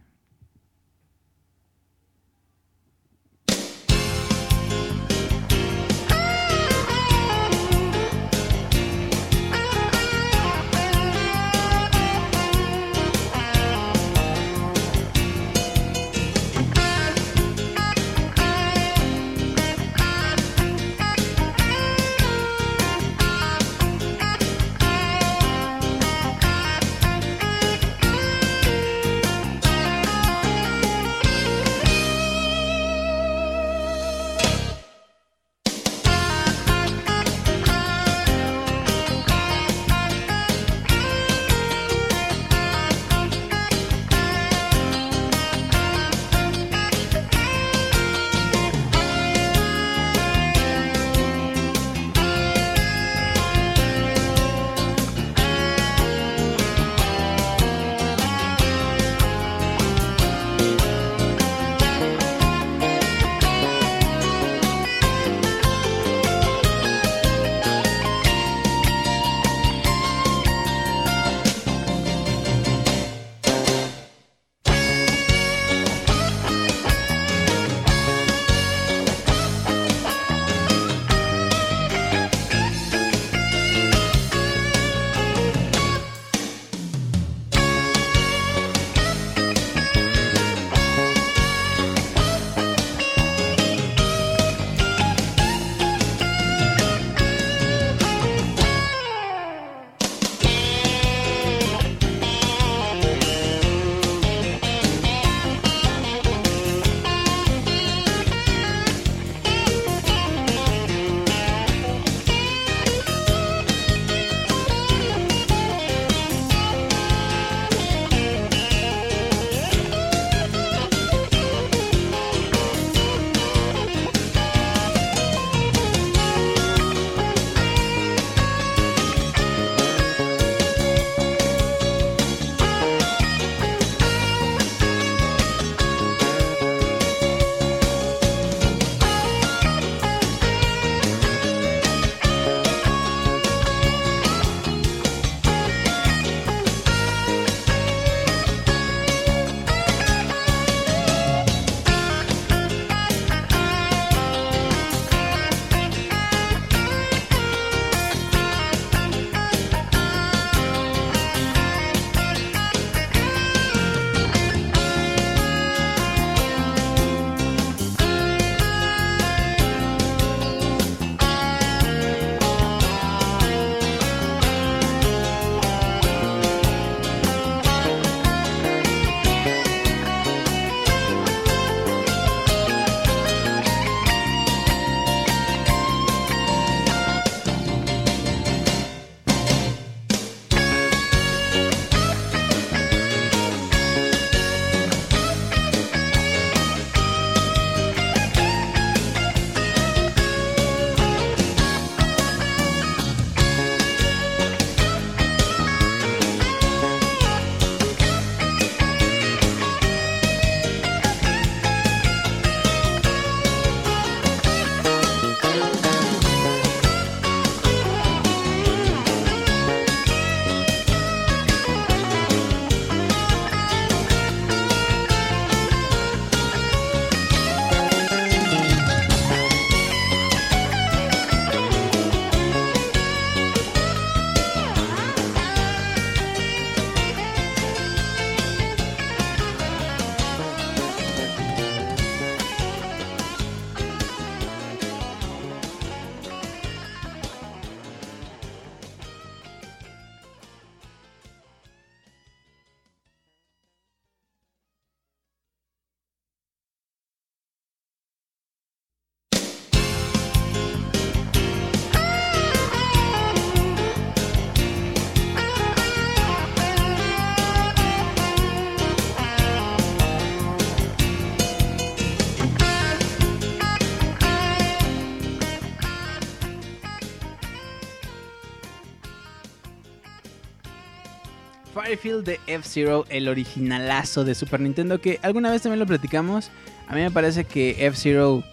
[281.78, 286.50] Firefield de F-Zero, el originalazo de Super Nintendo, que alguna vez también lo platicamos.
[286.88, 288.44] A mí me parece que F-Zero,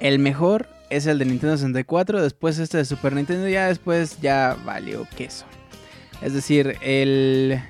[0.00, 2.22] el mejor, es el de Nintendo 64.
[2.22, 5.44] Después este de Super Nintendo, ya después ya valió queso.
[6.22, 7.60] Es decir, el.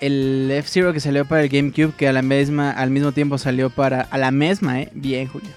[0.00, 3.70] El F-Zero que salió para el GameCube, que a la misma, al mismo tiempo salió
[3.70, 4.02] para.
[4.02, 4.90] A la misma, eh.
[4.92, 5.50] Bien, Julio.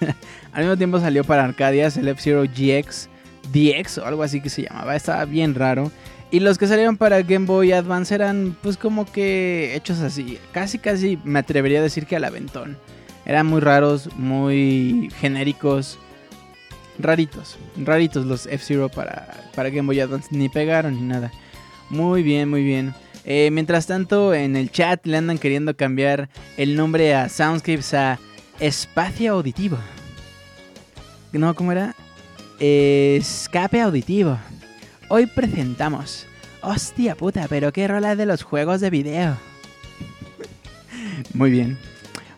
[0.52, 3.08] al mismo tiempo salió para Arcadias, el F-Zero GX,
[3.52, 4.96] DX o algo así que se llamaba.
[4.96, 5.92] Estaba bien raro.
[6.32, 10.38] Y los que salieron para Game Boy Advance eran pues como que hechos así.
[10.52, 12.78] Casi casi me atrevería a decir que al aventón.
[13.26, 15.98] Eran muy raros, muy genéricos.
[16.98, 17.58] Raritos.
[17.76, 20.28] Raritos los F-Zero para, para Game Boy Advance.
[20.30, 21.30] Ni pegaron ni nada.
[21.90, 22.94] Muy bien, muy bien.
[23.26, 28.18] Eh, mientras tanto, en el chat le andan queriendo cambiar el nombre a Soundscapes a
[28.58, 29.76] Espacio Auditivo.
[31.32, 31.94] No, ¿cómo era?
[32.58, 34.38] Escape Auditivo.
[35.14, 36.26] Hoy presentamos.
[36.62, 39.36] Hostia puta, pero qué rola de los juegos de video.
[41.34, 41.76] Muy bien.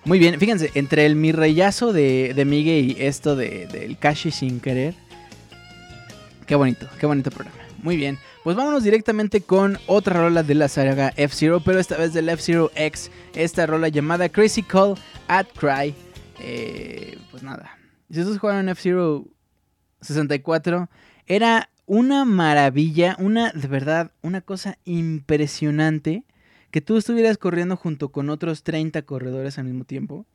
[0.04, 4.32] Muy bien, fíjense, entre el mi reyazo de, de Miguel y esto de, del Kashi
[4.32, 4.96] sin querer.
[6.48, 7.56] Qué bonito, qué bonito programa.
[7.80, 12.12] Muy bien, pues vámonos directamente con otra rola de la saga F-Zero, pero esta vez
[12.12, 13.08] del F-Zero X.
[13.36, 14.96] Esta rola llamada Crazy Call
[15.28, 15.94] at Cry.
[16.40, 17.78] Eh, pues nada,
[18.10, 19.26] si ustedes jugaron F-Zero
[20.00, 20.90] 64,
[21.26, 26.24] era una maravilla, una de verdad, una cosa impresionante
[26.70, 30.26] que tú estuvieras corriendo junto con otros 30 corredores al mismo tiempo.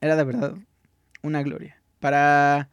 [0.00, 0.54] Era de verdad
[1.22, 1.80] una gloria.
[1.98, 2.68] Para,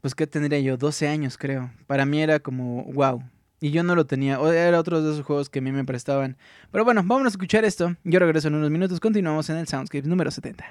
[0.00, 0.76] pues, ¿qué tendría yo?
[0.76, 1.70] 12 años, creo.
[1.86, 3.22] Para mí era como, wow.
[3.60, 4.38] Y yo no lo tenía.
[4.54, 6.36] Era otro de esos juegos que a mí me prestaban.
[6.70, 7.96] Pero bueno, vamos a escuchar esto.
[8.04, 9.00] Yo regreso en unos minutos.
[9.00, 10.64] Continuamos en el Soundscape número 70.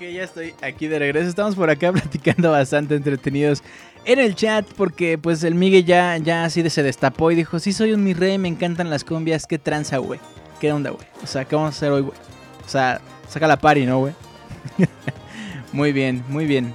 [0.00, 1.28] Ok, ya estoy aquí de regreso.
[1.28, 3.62] Estamos por acá platicando bastante entretenidos
[4.06, 7.58] en el chat porque pues el Miguel ya, ya así de se destapó y dijo,
[7.58, 10.18] sí soy un mi rey, me encantan las cumbias, qué tranza, güey.
[10.58, 11.06] ¿Qué onda, güey?
[11.22, 12.16] O sea, ¿qué vamos a hacer hoy, güey?
[12.64, 14.14] O sea, saca la party, ¿no, güey?
[15.74, 16.72] muy bien, muy bien.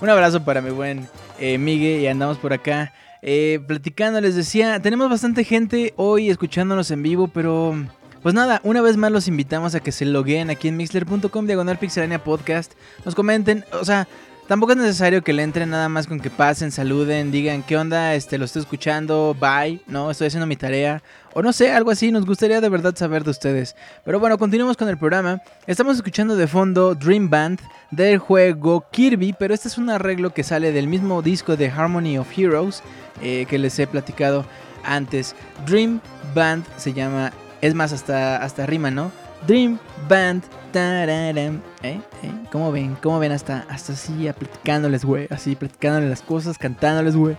[0.00, 1.08] Un abrazo para mi buen
[1.40, 2.92] eh, Miguel y andamos por acá
[3.22, 4.20] eh, platicando.
[4.20, 7.74] Les decía, tenemos bastante gente hoy escuchándonos en vivo, pero
[8.22, 11.78] pues nada, una vez más los invitamos a que se logueen aquí en mixler.com diagonal
[11.78, 12.72] pixelania podcast.
[13.04, 14.08] Nos comenten, o sea,
[14.48, 18.14] tampoco es necesario que le entren nada más con que pasen, saluden, digan qué onda,
[18.14, 21.02] este, lo estoy escuchando, bye, no, estoy haciendo mi tarea.
[21.34, 23.76] O no sé, algo así, nos gustaría de verdad saber de ustedes.
[24.04, 25.40] Pero bueno, continuamos con el programa.
[25.66, 27.60] Estamos escuchando de fondo Dream Band
[27.92, 32.18] del juego Kirby, pero este es un arreglo que sale del mismo disco de Harmony
[32.18, 32.82] of Heroes
[33.22, 34.44] eh, que les he platicado
[34.82, 35.36] antes.
[35.66, 36.00] Dream
[36.34, 39.10] Band se llama es más, hasta, hasta rima, ¿no?
[39.46, 39.78] Dream
[40.08, 40.42] Band.
[40.72, 41.62] Tararam.
[41.82, 42.00] ¿Eh?
[42.22, 42.32] ¿Eh?
[42.52, 42.96] ¿Cómo ven?
[43.02, 43.32] ¿Cómo ven?
[43.32, 45.26] Hasta, hasta así, platicándoles, güey.
[45.30, 47.36] Así, platicándoles las cosas, cantándoles, güey.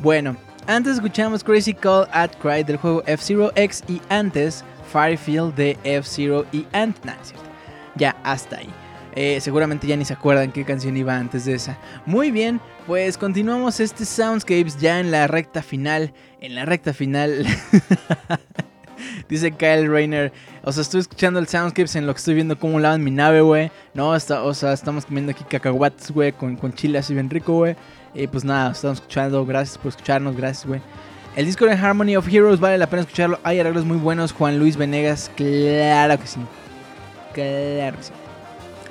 [0.00, 0.36] Bueno,
[0.66, 6.46] antes escuchamos Crazy Call at Cry del juego F-Zero X y antes Firefield de F-Zero
[6.52, 7.04] y Ant.
[7.04, 7.48] Nah, cierto.
[7.96, 8.68] Ya, hasta ahí.
[9.16, 11.76] Eh, seguramente ya ni se acuerdan qué canción iba antes de esa.
[12.06, 16.12] Muy bien, pues continuamos este Soundscapes ya en la recta final.
[16.40, 17.44] En la recta final.
[19.28, 20.32] Dice Kyle Rayner.
[20.62, 23.40] O sea, estoy escuchando el Soundscapes en lo que estoy viendo cómo lavan mi nave,
[23.40, 23.70] güey.
[23.94, 27.54] No, está, o sea, estamos comiendo aquí cacahuates, güey, con, con chile así bien rico,
[27.54, 27.76] güey.
[28.14, 29.44] Y pues nada, estamos escuchando.
[29.44, 30.80] Gracias por escucharnos, gracias, güey.
[31.36, 33.38] El disco de Harmony of Heroes vale la pena escucharlo.
[33.44, 34.32] Hay arreglos muy buenos.
[34.32, 36.40] Juan Luis Venegas, claro que sí.
[37.32, 38.12] Claro que sí.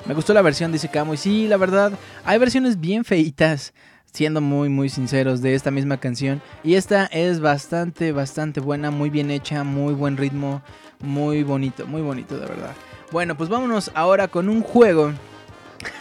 [0.06, 1.12] Me gustó la versión, dice Camo.
[1.12, 1.92] Y sí, la verdad,
[2.24, 3.74] hay versiones bien feitas
[4.12, 6.42] siendo muy muy sinceros de esta misma canción.
[6.64, 10.62] Y esta es bastante bastante buena muy bien hecha muy buen ritmo
[11.00, 12.74] muy bonito muy bonito de verdad.
[13.12, 15.12] Bueno pues vámonos ahora con un juego.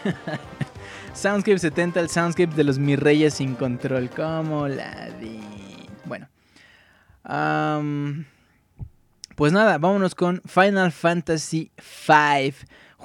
[1.13, 5.39] Soundscape 70 el Soundscape de los mis reyes sin control como la di
[6.05, 6.27] bueno
[9.35, 12.53] pues nada vámonos con Final Fantasy V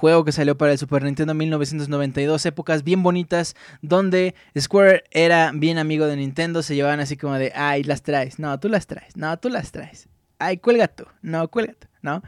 [0.02, 5.78] juego que salió para el Super Nintendo 1992, épocas bien bonitas donde Square era bien
[5.78, 9.16] amigo de Nintendo, se llevaban así como de, ay, las traes, no, tú las traes,
[9.16, 10.08] no, tú las traes,
[10.40, 12.20] ay, cuelga tú, no, cuelga tú, ¿no?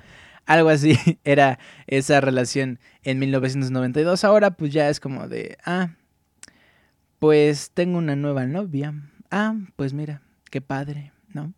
[0.47, 5.97] Algo así era esa relación en 1992, ahora pues ya es como de, ah,
[7.19, 8.95] pues tengo una nueva novia,
[9.33, 11.53] ah, pues mira, qué padre, ¿no?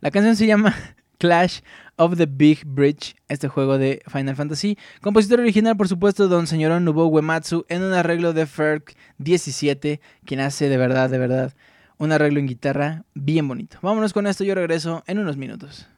[0.00, 0.74] La canción se llama
[1.18, 1.60] Clash
[1.98, 4.78] of the Big Bridge, este juego de Final Fantasy.
[5.02, 8.84] Compositor original, por supuesto, don señorón Nobuo Uematsu, en un arreglo de Ferg
[9.18, 11.52] 17, quien hace de verdad, de verdad,
[11.98, 13.78] un arreglo en guitarra bien bonito.
[13.82, 15.88] Vámonos con esto, yo regreso en unos minutos.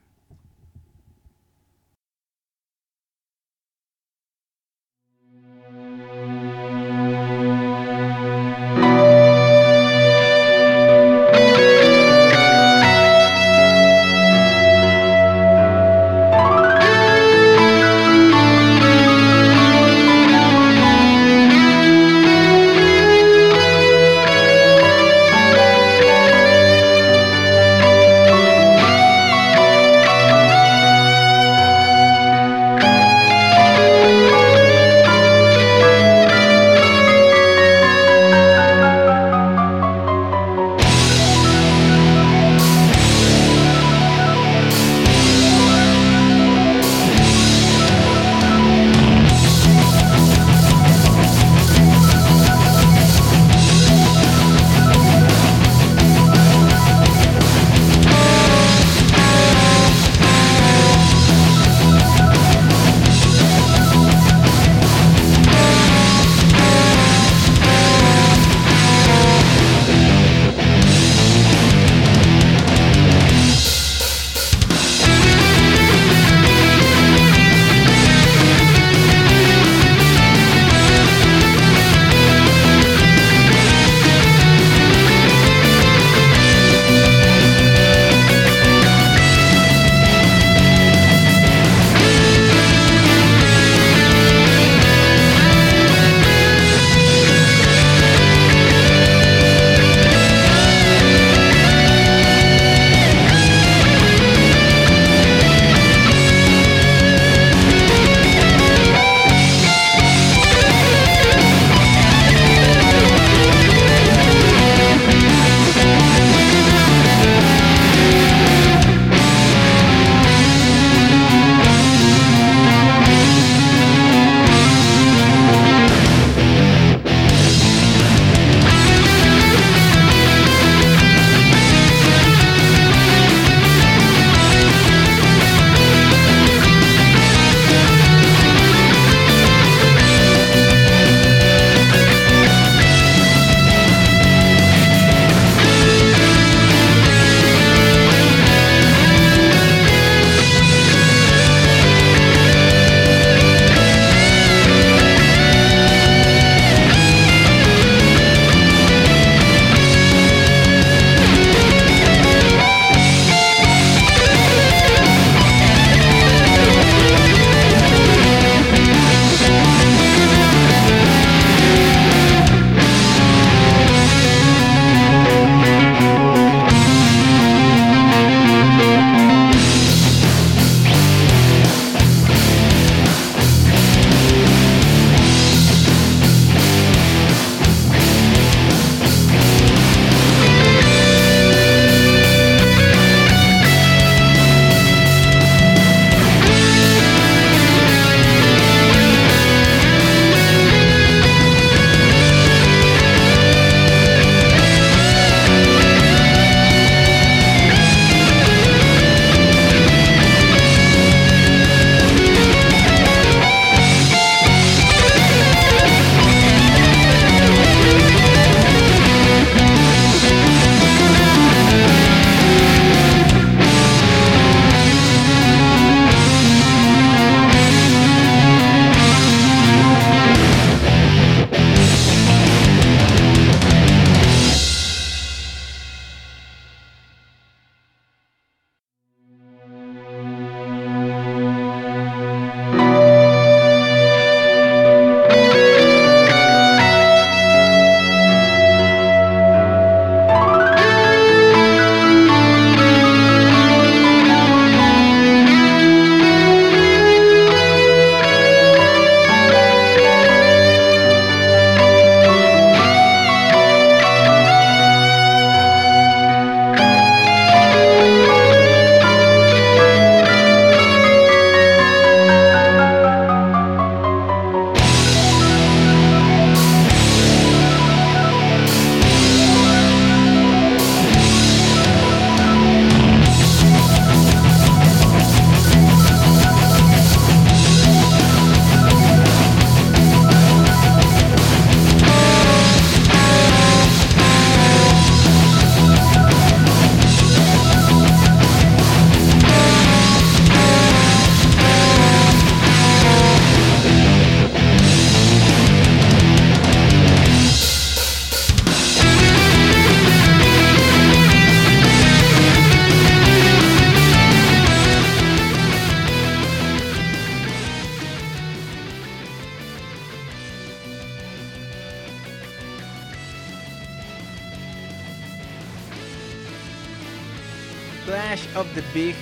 [328.61, 329.15] Of the Big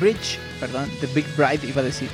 [0.00, 2.08] Bridge, perdón, The Big Bride iba a decir.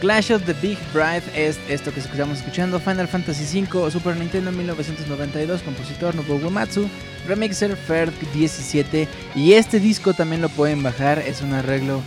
[0.00, 4.50] Clash of the Big Bride es esto que estamos escuchando, Final Fantasy V, Super Nintendo
[4.50, 6.88] 1992, compositor Nobuo Uematsu,
[7.28, 12.00] remixer Ferg 17 y este disco también lo pueden bajar, es un arreglo,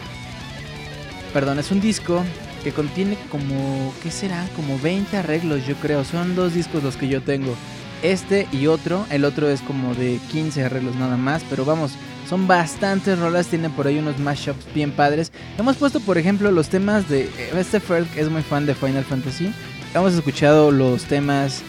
[1.34, 2.24] perdón, es un disco
[2.64, 4.48] que contiene como, ¿qué será?
[4.56, 7.56] Como 20 arreglos yo creo, son dos discos los que yo tengo,
[8.04, 11.94] este y otro, el otro es como de 15 arreglos nada más, pero vamos,
[12.30, 15.32] son bastantes rolas, tienen por ahí unos mashups bien padres.
[15.58, 17.30] Hemos puesto, por ejemplo, los temas de.
[17.56, 19.54] Este Ferg es muy fan de Final Fantasy.
[19.94, 21.62] Hemos escuchado los temas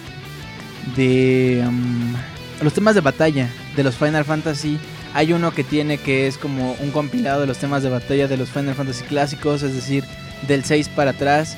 [0.96, 1.64] de.
[1.66, 2.14] um,
[2.62, 4.78] los temas de batalla de los Final Fantasy.
[5.12, 8.36] Hay uno que tiene que es como un compilado de los temas de batalla de
[8.36, 10.04] los Final Fantasy clásicos, es decir,
[10.48, 11.56] del 6 para atrás.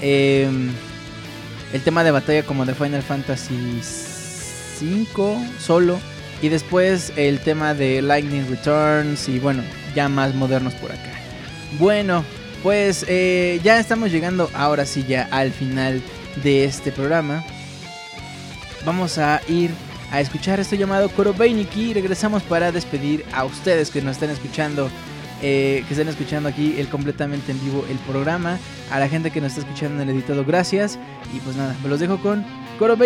[0.00, 0.70] Em,
[1.72, 3.80] el tema de batalla como de Final Fantasy
[4.78, 5.98] 5 solo.
[6.40, 9.62] Y después el tema de Lightning Returns y bueno,
[9.94, 11.12] ya más modernos por acá.
[11.78, 12.24] Bueno,
[12.62, 16.00] pues eh, ya estamos llegando ahora sí ya al final
[16.42, 17.44] de este programa.
[18.84, 19.70] Vamos a ir
[20.10, 24.90] a escuchar esto llamado Korobeiniki y regresamos para despedir a ustedes que nos están escuchando.
[25.40, 28.58] eh, que están escuchando aquí el completamente en vivo el programa.
[28.90, 30.98] A la gente que nos está escuchando en el editado, gracias.
[31.32, 32.44] Y pues nada, me los dejo con
[32.78, 32.96] Coro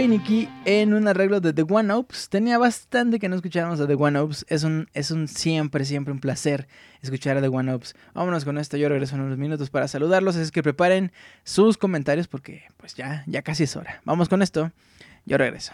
[0.66, 2.28] en un arreglo de The One Ops.
[2.28, 4.44] Tenía bastante que no escucháramos a The One Ops.
[4.50, 6.68] Es un, es un siempre, siempre un placer
[7.00, 7.94] escuchar a The One Ops.
[8.12, 8.76] Vámonos con esto.
[8.76, 10.36] Yo regreso en unos minutos para saludarlos.
[10.36, 11.10] Es que preparen
[11.42, 14.02] sus comentarios porque pues ya, ya casi es hora.
[14.04, 14.72] Vamos con esto.
[15.24, 15.72] Yo regreso.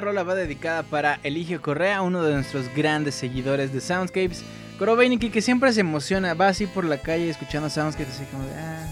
[0.00, 4.42] Rola va dedicada para Eligio Correa, uno de nuestros grandes seguidores de Soundscapes.
[4.78, 8.54] Korobeiniki que siempre se emociona, va así por la calle escuchando Soundscapes así como de...
[8.54, 8.86] "Ah".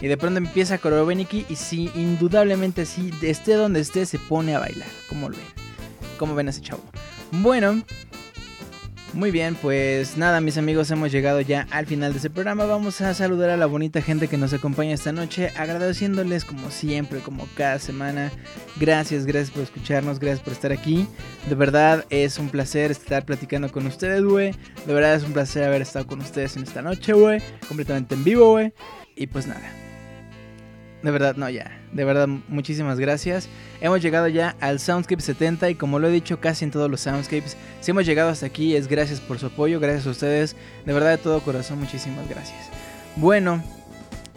[0.00, 4.58] Y de pronto empieza Korobeiniki y sí, indudablemente sí, esté donde esté, se pone a
[4.58, 4.88] bailar.
[5.08, 5.46] ¿Cómo lo ven?
[6.18, 6.82] ¿Cómo ven a ese chavo?
[7.30, 7.82] Bueno,
[9.14, 12.64] muy bien, pues nada, mis amigos, hemos llegado ya al final de este programa.
[12.64, 17.20] Vamos a saludar a la bonita gente que nos acompaña esta noche, agradeciéndoles como siempre,
[17.20, 18.32] como cada semana.
[18.76, 21.06] Gracias, gracias por escucharnos, gracias por estar aquí.
[21.48, 24.52] De verdad es un placer estar platicando con ustedes, güey.
[24.86, 27.42] De verdad es un placer haber estado con ustedes en esta noche, güey.
[27.68, 28.72] Completamente en vivo, güey.
[29.14, 29.81] Y pues nada.
[31.02, 31.70] De verdad, no, ya.
[31.92, 33.48] De verdad, muchísimas gracias.
[33.80, 37.00] Hemos llegado ya al Soundscape 70 y como lo he dicho casi en todos los
[37.00, 40.56] Soundscapes, si hemos llegado hasta aquí es gracias por su apoyo, gracias a ustedes.
[40.86, 42.68] De verdad, de todo corazón, muchísimas gracias.
[43.16, 43.62] Bueno,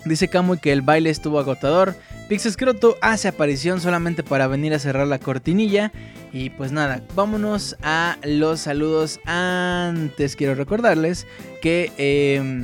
[0.06, 1.96] dice Kamui que el baile estuvo agotador.
[2.28, 5.92] Pixescroto hace aparición solamente para venir a cerrar la cortinilla.
[6.34, 9.20] Y pues nada, vámonos a los saludos.
[9.26, 11.28] Antes quiero recordarles
[11.62, 11.92] que...
[11.98, 12.64] eh,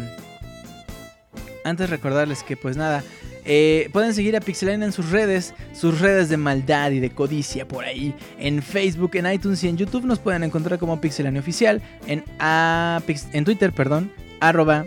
[1.63, 3.03] antes recordarles que pues nada,
[3.45, 7.67] eh, pueden seguir a Pixelania en sus redes, sus redes de maldad y de codicia
[7.67, 8.13] por ahí.
[8.37, 11.81] En Facebook, en iTunes y en YouTube nos pueden encontrar como Pixelania Oficial.
[12.07, 13.01] En, a-
[13.33, 14.85] en Twitter, perdón, arroba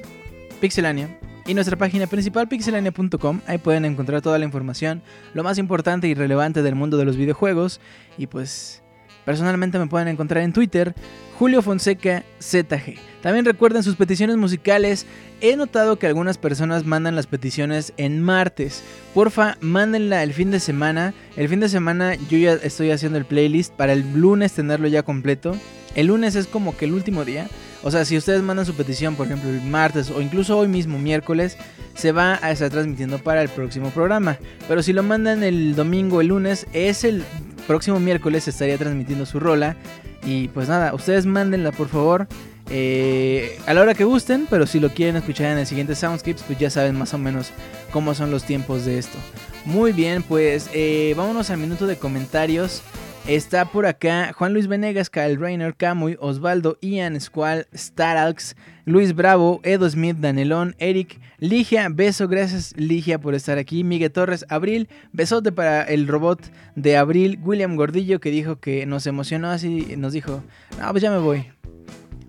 [0.60, 1.09] Pixelania.
[1.47, 3.40] Y nuestra página principal, pixelania.com.
[3.47, 5.02] Ahí pueden encontrar toda la información,
[5.35, 7.81] lo más importante y relevante del mundo de los videojuegos.
[8.16, 8.82] Y pues,
[9.24, 10.94] personalmente me pueden encontrar en Twitter,
[11.38, 12.96] Julio Fonseca ZG.
[13.22, 15.06] También recuerden sus peticiones musicales.
[15.40, 18.82] He notado que algunas personas mandan las peticiones en martes.
[19.14, 21.14] Porfa, mándenla el fin de semana.
[21.36, 25.02] El fin de semana yo ya estoy haciendo el playlist para el lunes tenerlo ya
[25.02, 25.56] completo.
[25.94, 27.48] El lunes es como que el último día.
[27.82, 30.98] O sea, si ustedes mandan su petición, por ejemplo, el martes o incluso hoy mismo,
[30.98, 31.56] miércoles,
[31.94, 34.38] se va a estar transmitiendo para el próximo programa.
[34.68, 37.24] Pero si lo mandan el domingo el lunes, es el
[37.66, 39.77] próximo miércoles estaría transmitiendo su rola.
[40.24, 42.27] Y pues nada, ustedes mándenla por favor.
[42.70, 46.43] eh, a la hora que gusten, pero si lo quieren escuchar en el siguiente Soundscapes,
[46.45, 47.51] pues ya saben más o menos
[47.93, 49.19] cómo son los tiempos de esto.
[49.66, 52.82] Muy bien, pues eh, vámonos al minuto de comentarios.
[53.26, 59.60] Está por acá Juan Luis Venegas, Kyle Rainer, Camuy, Osvaldo, Ian, Squall, Staralx, Luis Bravo,
[59.62, 65.52] Edo Smith, Danelón, Eric, Ligia, beso, gracias Ligia por estar aquí, Miguel Torres, Abril, besote
[65.52, 66.42] para el robot
[66.76, 70.44] de Abril, William Gordillo que dijo que nos emocionó así, nos dijo,
[70.78, 71.46] no, pues ya me voy,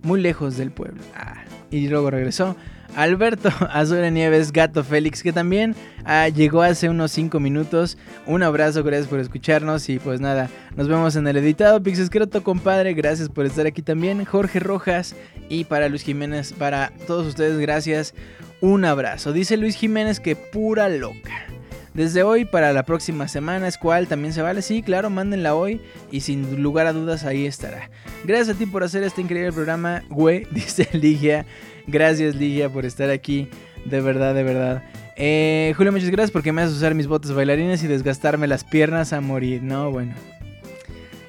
[0.02, 1.04] muy lejos del pueblo.
[1.14, 2.56] Ah, y luego regresó.
[2.96, 7.98] Alberto Azure Nieves, Gato Félix, que también ah, llegó hace unos 5 minutos.
[8.26, 9.88] Un abrazo, gracias por escucharnos.
[9.90, 11.84] Y pues nada, nos vemos en el editado.
[11.84, 14.26] Pixescroto, compadre, gracias por estar aquí también.
[14.26, 15.16] Jorge Rojas
[15.50, 18.14] y para Luis Jiménez, para todos ustedes, gracias.
[18.62, 19.34] Un abrazo.
[19.34, 21.55] Dice Luis Jiménez que pura loca.
[21.96, 24.62] Desde hoy para la próxima semana, Squall también se vale.
[24.62, 25.80] Sí, claro, mándenla hoy
[26.12, 27.90] y sin lugar a dudas ahí estará.
[28.26, 31.46] Gracias a ti por hacer este increíble programa, güey, dice Ligia.
[31.88, 33.48] Gracias, Ligia, por estar aquí.
[33.86, 34.84] De verdad, de verdad.
[35.16, 39.14] Eh, Julio, muchas gracias porque me haces usar mis botas bailarines y desgastarme las piernas
[39.14, 39.64] a morir.
[39.64, 40.14] No, bueno.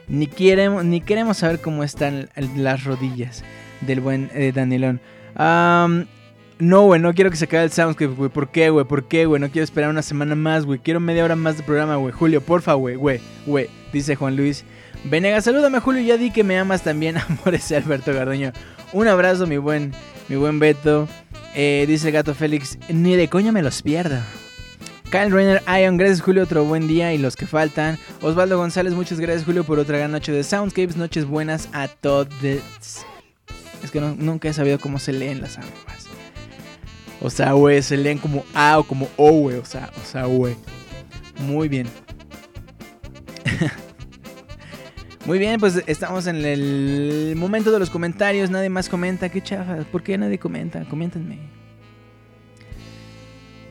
[0.09, 3.44] Ni queremos, ni queremos saber cómo están las rodillas
[3.82, 5.01] del buen eh, Danielón.
[5.36, 6.06] Am,
[6.59, 8.31] no, güey, no quiero que se acabe el Soundscape, güey.
[8.31, 8.87] ¿Por qué, güey?
[8.87, 9.41] ¿Por qué, güey?
[9.41, 10.78] No quiero esperar una semana más, güey.
[10.78, 12.12] Quiero media hora más de programa, güey.
[12.12, 13.69] Julio, porfa, güey, güey, güey.
[13.93, 14.65] Dice Juan Luis.
[15.05, 16.03] Venegas, salúdame, Julio.
[16.03, 17.19] Ya di que me amas también.
[17.28, 18.53] Amor, ese Alberto Garduño.
[18.93, 19.93] Un abrazo, mi buen,
[20.28, 21.09] mi buen Beto.
[21.55, 22.78] Eh, dice gato Félix.
[22.89, 24.19] Ni de coña me los pierdo.
[25.11, 27.97] Kyle Rainer, Ion, gracias Julio, otro buen día y los que faltan.
[28.23, 30.97] Osvaldo González, muchas gracias Julio por otra gran noche de Soundscapes.
[30.97, 32.28] Noches buenas a todos.
[32.43, 36.06] Es que nunca he sabido cómo se leen las armas.
[37.20, 39.56] O sea, güey, se leen como A o como O, güey.
[39.56, 40.56] O sea, o sea, güey.
[41.40, 41.86] Muy bien.
[45.26, 48.51] Muy bien, pues estamos en el momento de los comentarios.
[48.51, 49.28] Nadie más comenta.
[49.28, 49.78] Qué chafa.
[49.90, 50.84] ¿Por qué nadie comenta?
[50.84, 51.38] Coméntenme.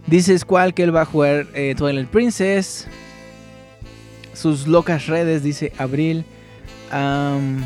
[0.07, 2.87] Dice Squall que él va a jugar eh, Twilight Princess.
[4.33, 6.25] Sus locas redes, dice Abril.
[6.91, 7.63] Am,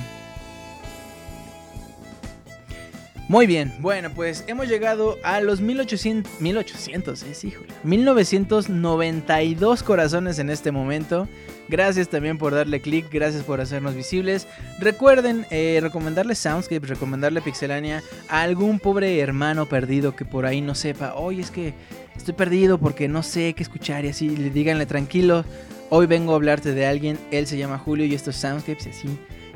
[3.30, 10.50] muy bien, bueno, pues hemos llegado a los 1800, 1800, es híjole, 1992 corazones en
[10.50, 11.28] este momento.
[11.68, 14.48] Gracias también por darle click, gracias por hacernos visibles.
[14.80, 20.74] Recuerden eh, recomendarle Soundscape, recomendarle Pixelania a algún pobre hermano perdido que por ahí no
[20.74, 21.76] sepa, oye, es que
[22.18, 25.46] estoy perdido porque no sé qué escuchar y así, le díganle tranquilo,
[25.92, 28.90] hoy vengo a hablarte de alguien, él se llama Julio y esto es Soundscapes y
[28.90, 29.08] así,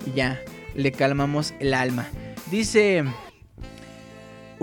[0.06, 0.40] y ya,
[0.76, 2.08] le calmamos el alma.
[2.52, 3.04] Dice...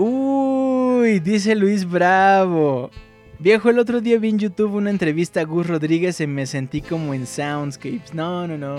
[0.03, 2.89] Uy, dice Luis Bravo.
[3.37, 6.81] Viejo, el otro día vi en YouTube una entrevista a Gus Rodríguez y me sentí
[6.81, 8.11] como en Soundscapes.
[8.11, 8.77] No, no, no.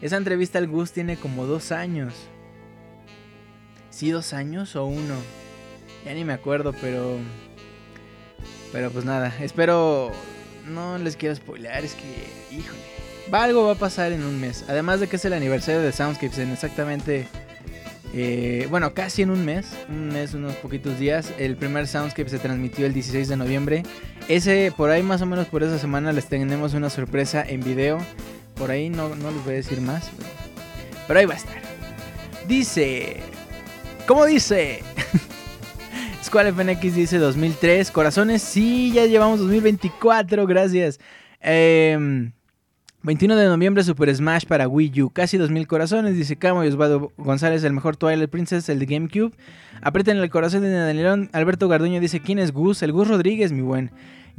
[0.00, 2.14] Esa entrevista al Gus tiene como dos años.
[3.90, 5.16] ¿Sí, dos años o uno?
[6.04, 7.16] Ya ni me acuerdo, pero...
[8.70, 10.12] Pero pues nada, espero...
[10.68, 12.56] No les quiero spoilear, es que...
[12.56, 12.78] Híjole.
[13.32, 14.64] Algo va a pasar en un mes.
[14.68, 17.26] Además de que es el aniversario de Soundscapes en exactamente...
[18.18, 19.66] eh, bueno, casi en un mes.
[19.90, 21.34] Un mes, unos poquitos días.
[21.38, 23.82] El primer Soundscape se transmitió el 16 de noviembre.
[24.26, 27.98] Ese, por ahí más o menos por esa semana les tenemos una sorpresa en video.
[28.54, 30.10] Por ahí no, no les voy a decir más.
[31.06, 31.60] Pero, ahí va a estar.
[32.48, 33.18] Dice...
[34.06, 34.82] ¿Cómo dice?
[36.24, 37.90] Squall FNX dice 2003.
[37.90, 41.00] Corazones, sí, ya llevamos 2024, gracias.
[41.40, 42.32] Em,
[43.06, 45.10] 21 de noviembre Super Smash para Wii U.
[45.10, 49.30] Casi 2000 corazones, dice Camo y Osvaldo González, el mejor Twilight Princess, el de GameCube.
[49.80, 51.30] Aprieten el corazón de Danielón.
[51.32, 52.82] Alberto Garduño dice, ¿quién es Gus?
[52.82, 53.92] El Gus Rodríguez, mi buen.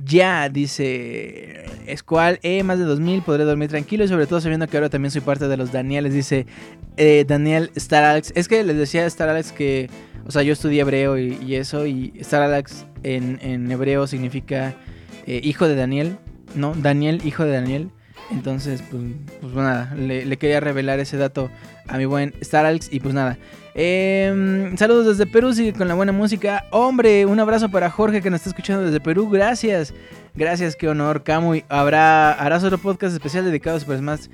[0.03, 1.63] Ya, dice
[1.95, 5.11] Squall, eh, más de 2000, podré dormir tranquilo y sobre todo sabiendo que ahora también
[5.11, 6.45] soy parte de los Danieles, dice
[6.97, 8.33] eh, Daniel Star Alex.
[8.35, 9.89] Es que les decía a Star Alex que,
[10.25, 14.75] o sea, yo estudié hebreo y, eso, y Star Alex en, en hebreo significa
[15.25, 16.17] eh, hijo de Daniel,
[16.53, 16.73] ¿no?
[16.75, 17.91] Daniel, hijo de Daniel.
[18.31, 19.03] Entonces, pues,
[19.41, 21.49] pues nada, le, quería revelar ese dato
[21.87, 23.37] a mi buen Star Alex y pues nada.
[23.73, 26.65] Em, saludos desde Perú, sigue con la buena música.
[26.71, 29.29] Hombre, un abrazo para Jorge que nos está escuchando desde Perú.
[29.29, 29.93] Gracias.
[30.35, 31.63] Gracias, qué honor, Camuy.
[31.69, 34.27] Habrá, harás otro podcast especial dedicado a Super Smash.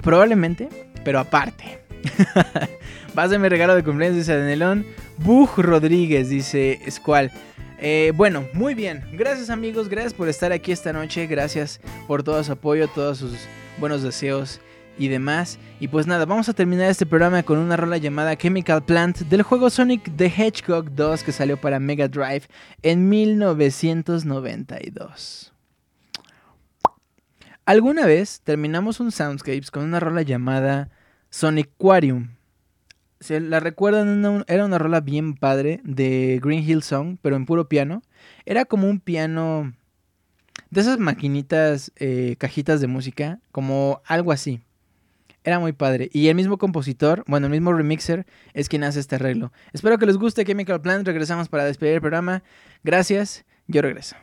[0.00, 0.68] Probablemente,
[1.04, 1.80] pero aparte.
[3.14, 4.86] Vas de mi regalo de cumpleaños, dice Danielón.
[5.18, 7.30] Bug Rodríguez, dice Squall.
[7.84, 9.02] Eh, bueno, muy bien.
[9.12, 11.26] Gracias amigos, gracias por estar aquí esta noche.
[11.26, 13.32] Gracias por todo su apoyo, todos sus
[13.78, 14.60] buenos deseos
[14.96, 15.58] y demás.
[15.80, 19.42] Y pues nada, vamos a terminar este programa con una rola llamada Chemical Plant del
[19.42, 22.42] juego Sonic the Hedgehog 2 que salió para Mega Drive
[22.82, 25.52] en 1992.
[27.66, 30.88] Alguna vez terminamos un Soundscapes con una rola llamada
[31.30, 32.28] Sonic Aquarium.
[33.22, 34.08] ¿Se la recuerdan?
[34.24, 38.02] Una- Era una rola bien padre de Green Hill Song, pero en puro piano.
[38.44, 39.72] Era como un piano
[40.70, 44.60] de esas maquinitas, eh, cajitas de música, como algo así.
[45.44, 46.08] Era muy padre.
[46.12, 49.52] Y el mismo compositor, bueno, el mismo remixer, es quien hace este arreglo.
[49.72, 51.06] Espero que les guste Chemical Plant.
[51.06, 52.42] Regresamos para despedir el programa.
[52.84, 53.44] Gracias.
[53.66, 54.16] Yo regreso.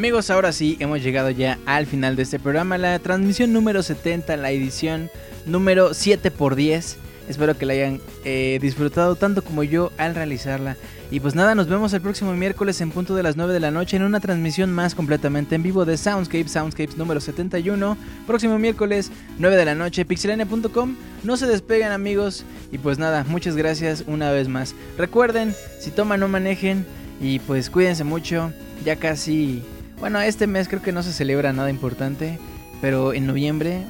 [0.00, 4.34] Amigos, ahora sí, hemos llegado ya al final de este programa, la transmisión número 70,
[4.38, 5.10] la edición
[5.44, 6.96] número 7x10.
[7.28, 10.78] Espero que la hayan eh, disfrutado tanto como yo al realizarla.
[11.10, 13.70] Y pues nada, nos vemos el próximo miércoles en punto de las 9 de la
[13.70, 17.98] noche en una transmisión más completamente en vivo de Soundscapes, Soundscapes número 71.
[18.26, 20.96] Próximo miércoles, 9 de la noche, pixelania.com.
[21.24, 22.46] No se despeguen amigos.
[22.72, 24.74] Y pues nada, muchas gracias una vez más.
[24.96, 26.86] Recuerden, si toman no manejen.
[27.20, 28.50] Y pues cuídense mucho.
[28.82, 29.62] Ya casi...
[30.00, 32.38] Bueno, este mes creo que no se celebra nada importante.
[32.80, 33.82] Pero en noviembre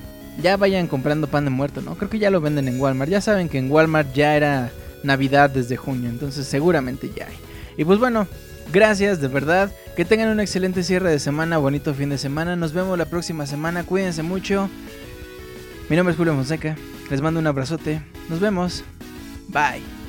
[0.43, 1.97] ya vayan comprando pan de muerto, ¿no?
[1.97, 3.11] Creo que ya lo venden en Walmart.
[3.11, 4.71] Ya saben que en Walmart ya era
[5.03, 7.37] Navidad desde junio, entonces seguramente ya hay.
[7.77, 8.27] Y pues bueno,
[8.73, 9.73] gracias de verdad.
[9.97, 12.57] Que tengan un excelente cierre de semana, bonito fin de semana.
[12.57, 13.85] Nos vemos la próxima semana.
[13.85, 14.69] Cuídense mucho.
[15.89, 16.77] Mi nombre es Julio Fonseca.
[17.11, 18.01] Les mando un abrazote.
[18.29, 18.85] Nos vemos.
[19.49, 20.00] Bye.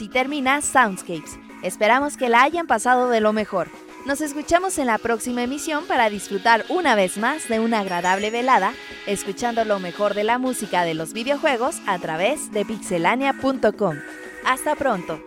[0.00, 1.38] Así termina Soundscapes.
[1.62, 3.68] Esperamos que la hayan pasado de lo mejor.
[4.06, 8.72] Nos escuchamos en la próxima emisión para disfrutar una vez más de una agradable velada,
[9.06, 13.96] escuchando lo mejor de la música de los videojuegos a través de pixelania.com.
[14.46, 15.20] Hasta pronto.